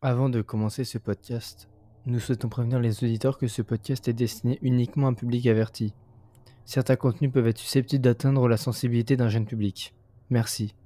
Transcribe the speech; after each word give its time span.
Avant 0.00 0.28
de 0.28 0.42
commencer 0.42 0.84
ce 0.84 0.96
podcast, 0.96 1.68
nous 2.06 2.20
souhaitons 2.20 2.48
prévenir 2.48 2.78
les 2.78 3.02
auditeurs 3.02 3.36
que 3.36 3.48
ce 3.48 3.62
podcast 3.62 4.06
est 4.06 4.12
destiné 4.12 4.56
uniquement 4.62 5.08
à 5.08 5.10
un 5.10 5.14
public 5.14 5.44
averti. 5.48 5.92
Certains 6.64 6.94
contenus 6.94 7.32
peuvent 7.32 7.48
être 7.48 7.58
susceptibles 7.58 8.04
d'atteindre 8.04 8.46
la 8.46 8.56
sensibilité 8.56 9.16
d'un 9.16 9.28
jeune 9.28 9.44
public. 9.44 9.96
Merci. 10.30 10.76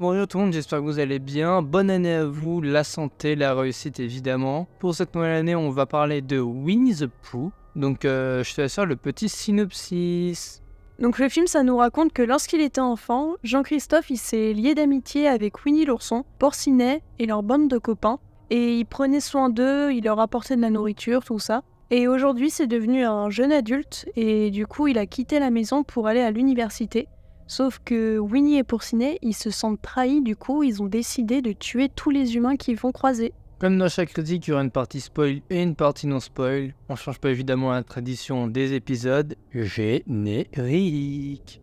Bonjour 0.00 0.26
tout 0.26 0.38
le 0.38 0.44
monde, 0.46 0.52
j'espère 0.52 0.80
que 0.80 0.84
vous 0.84 0.98
allez 0.98 1.20
bien. 1.20 1.62
Bonne 1.62 1.90
année 1.90 2.14
à 2.14 2.26
vous, 2.26 2.60
la 2.60 2.82
santé, 2.82 3.36
la 3.36 3.54
réussite 3.54 4.00
évidemment. 4.00 4.66
Pour 4.80 4.96
cette 4.96 5.14
nouvelle 5.14 5.36
année, 5.36 5.54
on 5.54 5.70
va 5.70 5.86
parler 5.86 6.22
de 6.22 6.40
Winnie 6.40 6.96
the 6.96 7.06
Pooh. 7.06 7.52
Donc 7.76 8.04
euh, 8.04 8.42
je 8.42 8.52
te 8.52 8.66
faire 8.66 8.86
le 8.86 8.96
petit 8.96 9.28
synopsis. 9.28 10.60
Donc 11.00 11.18
le 11.18 11.30
film, 11.30 11.46
ça 11.46 11.62
nous 11.62 11.78
raconte 11.78 12.12
que 12.12 12.20
lorsqu'il 12.22 12.60
était 12.60 12.80
enfant, 12.80 13.32
Jean-Christophe, 13.42 14.10
il 14.10 14.18
s'est 14.18 14.52
lié 14.52 14.74
d'amitié 14.74 15.28
avec 15.28 15.64
Winnie 15.64 15.86
l'ourson, 15.86 16.26
Porcinet 16.38 17.02
et 17.18 17.24
leur 17.24 17.42
bande 17.42 17.68
de 17.68 17.78
copains. 17.78 18.18
Et 18.50 18.76
il 18.78 18.84
prenait 18.84 19.20
soin 19.20 19.48
d'eux, 19.48 19.92
il 19.92 20.04
leur 20.04 20.20
apportait 20.20 20.56
de 20.56 20.60
la 20.60 20.68
nourriture, 20.68 21.24
tout 21.24 21.38
ça. 21.38 21.62
Et 21.90 22.06
aujourd'hui, 22.06 22.50
c'est 22.50 22.66
devenu 22.66 23.04
un 23.04 23.30
jeune 23.30 23.50
adulte 23.50 24.06
et 24.14 24.50
du 24.50 24.66
coup, 24.66 24.88
il 24.88 24.98
a 24.98 25.06
quitté 25.06 25.38
la 25.38 25.50
maison 25.50 25.84
pour 25.84 26.06
aller 26.06 26.20
à 26.20 26.30
l'université. 26.30 27.08
Sauf 27.46 27.80
que 27.82 28.18
Winnie 28.18 28.58
et 28.58 28.62
Porcinet, 28.62 29.18
ils 29.22 29.34
se 29.34 29.50
sentent 29.50 29.80
trahis, 29.80 30.20
du 30.20 30.36
coup, 30.36 30.62
ils 30.62 30.82
ont 30.82 30.86
décidé 30.86 31.40
de 31.40 31.52
tuer 31.52 31.88
tous 31.88 32.10
les 32.10 32.36
humains 32.36 32.56
qu'ils 32.56 32.76
vont 32.76 32.92
croiser. 32.92 33.32
Comme 33.60 33.76
dans 33.76 33.90
chaque 33.90 34.14
critique, 34.14 34.46
il 34.46 34.52
y 34.52 34.54
aura 34.54 34.62
une 34.62 34.70
partie 34.70 35.02
spoil 35.02 35.42
et 35.50 35.62
une 35.62 35.74
partie 35.74 36.06
non 36.06 36.18
spoil. 36.18 36.72
On 36.88 36.96
change 36.96 37.18
pas 37.18 37.28
évidemment 37.28 37.72
la 37.72 37.82
tradition 37.82 38.46
des 38.46 38.72
épisodes 38.72 39.34
génériques. 39.52 41.60